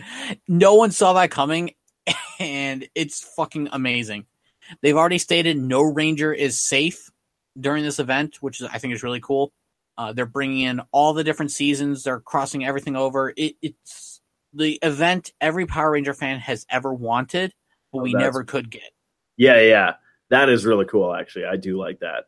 [0.47, 1.75] no one saw that coming,
[2.39, 4.27] and it's fucking amazing.
[4.83, 7.11] They've already stated no Ranger is safe
[7.59, 9.53] during this event, which is, I think is really cool.
[9.97, 12.05] Uh, they're bringing in all the different seasons.
[12.05, 13.33] They're crossing everything over.
[13.37, 14.21] It, it's
[14.53, 17.53] the event every Power Ranger fan has ever wanted,
[17.93, 18.91] but Oh, we never could get.
[19.37, 19.95] Yeah, yeah.
[20.31, 21.47] That is really cool actually.
[21.47, 22.25] I do like that.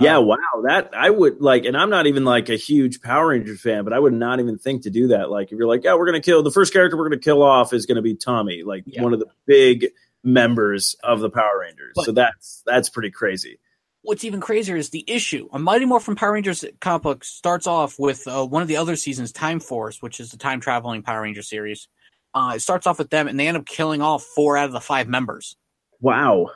[0.00, 0.36] Yeah, Uh, wow.
[0.64, 3.92] That I would like and I'm not even like a huge Power Ranger fan, but
[3.92, 5.30] I would not even think to do that.
[5.30, 7.24] Like if you're like, "Yeah, we're going to kill the first character we're going to
[7.24, 9.02] kill off is going to be Tommy, like Yeah.
[9.02, 9.88] one of the big
[10.24, 13.58] members of the Power Rangers." But- so that's that's pretty crazy.
[14.02, 15.46] what's even crazier is the issue.
[15.52, 18.96] A Mighty Morphin Power Rangers comic book starts off with uh, one of the other
[18.96, 21.86] seasons, Time Force, which is the time traveling Power Ranger series.
[22.32, 24.72] Uh, it starts off with them, and they end up killing off four out of
[24.72, 25.54] the five members.
[26.00, 26.46] Wow.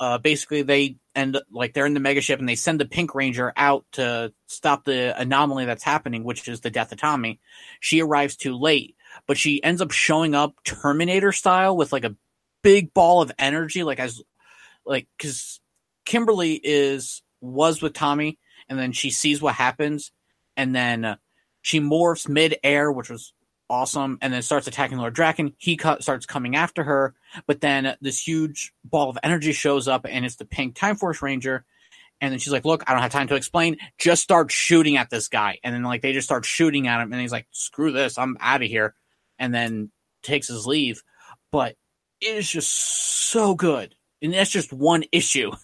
[0.00, 3.14] Uh, basically, they end like they're in the mega ship, and they send the Pink
[3.14, 7.40] Ranger out to stop the anomaly that's happening, which is the death of Tommy.
[7.80, 12.16] She arrives too late, but she ends up showing up Terminator style with like a
[12.62, 14.22] big ball of energy, like as
[14.84, 15.60] like because
[16.04, 18.38] Kimberly is was with Tommy,
[18.68, 20.10] and then she sees what happens,
[20.56, 21.16] and then uh,
[21.62, 23.32] she morphs mid air, which was
[23.70, 25.54] awesome, and then starts attacking Lord Drakkon.
[25.58, 27.14] He cu- starts coming after her,
[27.46, 31.22] but then this huge ball of energy shows up, and it's the pink Time Force
[31.22, 31.64] Ranger.
[32.20, 33.76] And then she's like, "Look, I don't have time to explain.
[33.98, 37.12] Just start shooting at this guy." And then like they just start shooting at him,
[37.12, 38.94] and he's like, "Screw this, I'm out of here."
[39.38, 39.90] And then
[40.22, 41.02] takes his leave.
[41.50, 41.76] But
[42.20, 45.50] it is just so good, and that's just one issue.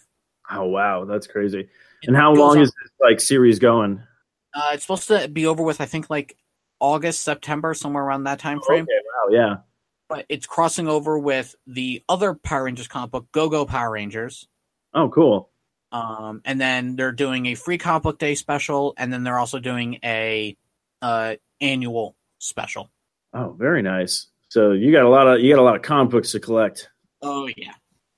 [0.53, 1.69] Oh wow, that's crazy.
[2.03, 4.03] And how long on- is this like series going?
[4.53, 6.35] Uh, it's supposed to be over with, I think, like
[6.81, 8.83] August, September, somewhere around that time frame.
[8.83, 9.55] Okay, wow, yeah.
[10.09, 14.47] But it's crossing over with the other Power Rangers comic book, Go Go Power Rangers.
[14.93, 15.49] Oh, cool.
[15.93, 19.59] Um, and then they're doing a free comic book day special, and then they're also
[19.59, 20.57] doing a
[21.01, 22.89] uh, annual special.
[23.33, 24.27] Oh, very nice.
[24.49, 26.89] So you got a lot of you got a lot of comic books to collect.
[27.21, 27.73] Oh yeah,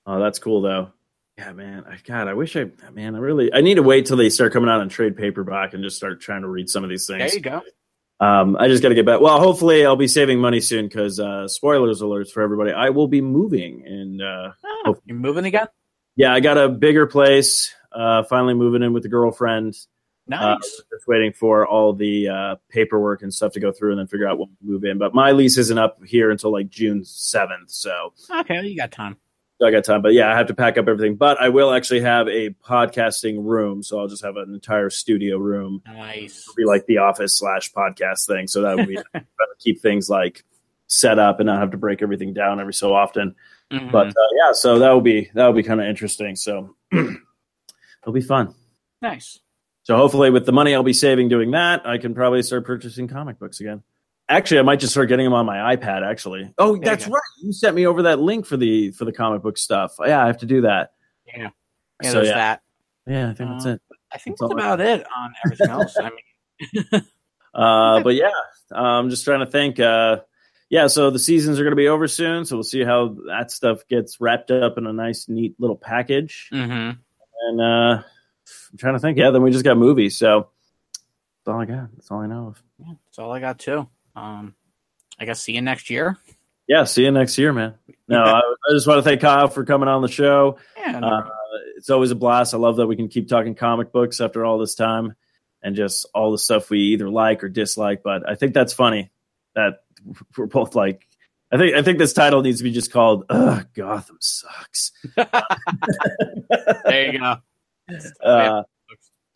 [0.06, 0.90] Oh, that's cool though.
[1.38, 1.84] Yeah, man.
[1.88, 4.54] I God, I wish I man, I really I need to wait till they start
[4.54, 7.20] coming out on trade paperback and just start trying to read some of these things.
[7.20, 7.62] there you go.
[8.24, 9.20] Um, I just got to get back.
[9.22, 12.72] Well, hopefully I'll be saving money soon because uh, spoilers alerts for everybody.
[12.72, 14.52] I will be moving, and uh,
[14.86, 15.68] Ah, you're moving again.
[16.16, 17.74] yeah, I got a bigger place.
[17.92, 19.76] Uh, finally moving in with the girlfriend.
[20.32, 20.82] Uh, Nice.
[20.90, 24.28] just waiting for all the uh, paperwork and stuff to go through, and then figure
[24.28, 24.98] out when to move in.
[24.98, 29.18] But my lease isn't up here until like June seventh, so okay, you got time.
[29.64, 31.16] I got time, but yeah, I have to pack up everything.
[31.16, 35.38] But I will actually have a podcasting room, so I'll just have an entire studio
[35.38, 35.82] room.
[35.86, 36.44] Nice.
[36.44, 38.48] It'll be like the office slash podcast thing.
[38.48, 39.26] So that would be to
[39.60, 40.44] keep things like
[40.88, 43.36] set up and not have to break everything down every so often.
[43.72, 43.92] Mhm.
[43.92, 46.36] But uh, yeah, so that will be that will be kind of interesting.
[46.36, 48.54] So it'll be fun.
[49.02, 49.40] nice.
[49.86, 53.10] So hopefully, with the money I'll be saving doing that, I can probably start purchasing
[53.10, 53.84] comic books again.
[54.30, 56.04] Actually, I might just start getting them on my iPad.
[56.10, 57.12] Actually, oh, you that's go.
[57.14, 57.22] right.
[57.42, 59.96] You sent me over that link for the for the comic book stuff.
[60.00, 60.92] Yeah, I have to do that.
[61.28, 61.50] Yeah.
[62.02, 62.62] Yeah, So there's yeah, that.
[63.06, 63.82] yeah, I think that's Uh, it.
[64.12, 65.98] I think That's that's all I about it on everything else.
[65.98, 67.02] I mean,
[67.54, 68.32] Uh, but yeah,
[68.72, 69.80] I'm just trying to think.
[69.80, 70.22] Uh,
[70.70, 73.52] yeah, so the seasons are going to be over soon, so we'll see how that
[73.52, 76.50] stuff gets wrapped up in a nice, neat little package.
[76.52, 76.98] mhm.
[77.50, 79.18] And uh, I'm trying to think.
[79.20, 80.50] Yeah, then we just got movies, so
[81.46, 81.94] that's all I got.
[81.94, 82.64] That's all I know of.
[82.80, 83.88] yeah, that's all I got too.
[84.16, 84.56] Um,
[85.20, 86.18] I guess see you next year.
[86.68, 87.76] Yeah, see you next year, man.
[88.08, 90.58] No, I, I just want to thank Kyle for coming on the show.
[90.78, 91.30] Yeah, no Uh,
[91.78, 92.54] it's always a blast.
[92.54, 95.16] I love that we can keep talking comic books after all this time
[95.62, 98.02] and just all the stuff we either like or dislike.
[98.04, 99.12] But I think that's funny
[99.56, 99.84] that
[100.38, 101.08] we're both like.
[101.52, 107.12] I think I think this title needs to be just called "Ugh, Gotham sucks." there
[107.12, 107.36] you go.
[108.24, 108.64] Uh,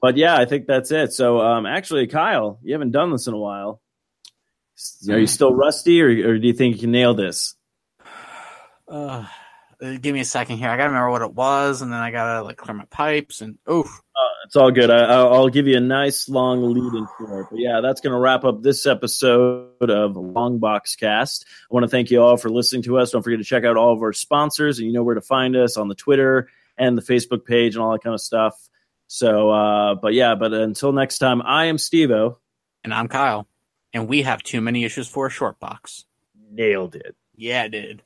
[0.01, 1.13] but yeah, I think that's it.
[1.13, 3.81] So um, actually, Kyle, you haven't done this in a while.
[5.09, 7.55] Are you still rusty, or, or do you think you can nail this?
[8.87, 9.25] Uh,
[9.79, 10.69] give me a second here.
[10.69, 13.57] I gotta remember what it was, and then I gotta like clear my pipes and
[13.69, 14.01] oof.
[14.47, 14.89] It's all good.
[14.89, 17.47] I, I'll I'll give you a nice long lead in for it.
[17.51, 21.45] But yeah, that's going to wrap up this episode of Long Box Cast.
[21.69, 23.11] I want to thank you all for listening to us.
[23.11, 25.57] Don't forget to check out all of our sponsors, and you know where to find
[25.57, 26.47] us on the Twitter
[26.77, 28.55] and the Facebook page and all that kind of stuff.
[29.07, 32.37] So, uh, but yeah, but until next time, I am Stevo.
[32.85, 33.49] And I'm Kyle,
[33.97, 36.05] and we have too many issues for a short box.
[36.51, 37.15] Nailed it.
[37.35, 38.03] Yeah, I did.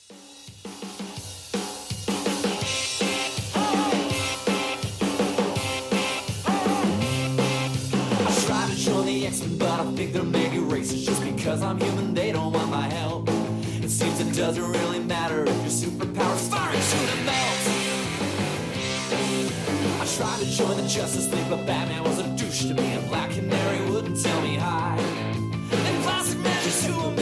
[8.23, 11.05] I try to join the X-Men, but I think they're maybe racist.
[11.07, 13.27] Just because I'm human, they don't want my help.
[13.83, 17.57] It seems it doesn't really matter if your superpower's firing through the melt.
[19.99, 23.05] I tried to join the Justice League, but Batman was a douche to me, and
[23.09, 25.30] Black Canary wouldn't tell me hi.
[26.43, 27.20] And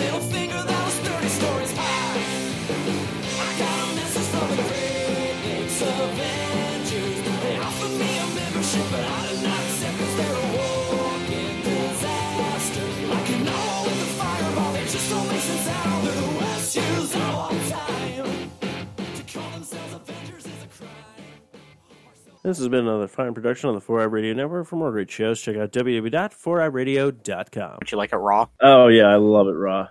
[22.50, 24.66] This has been another fine production on the 4i Radio Network.
[24.66, 27.78] For more great shows, check out www.4iradio.com.
[27.80, 28.48] Would you like it raw?
[28.60, 29.88] Oh yeah, I love it raw.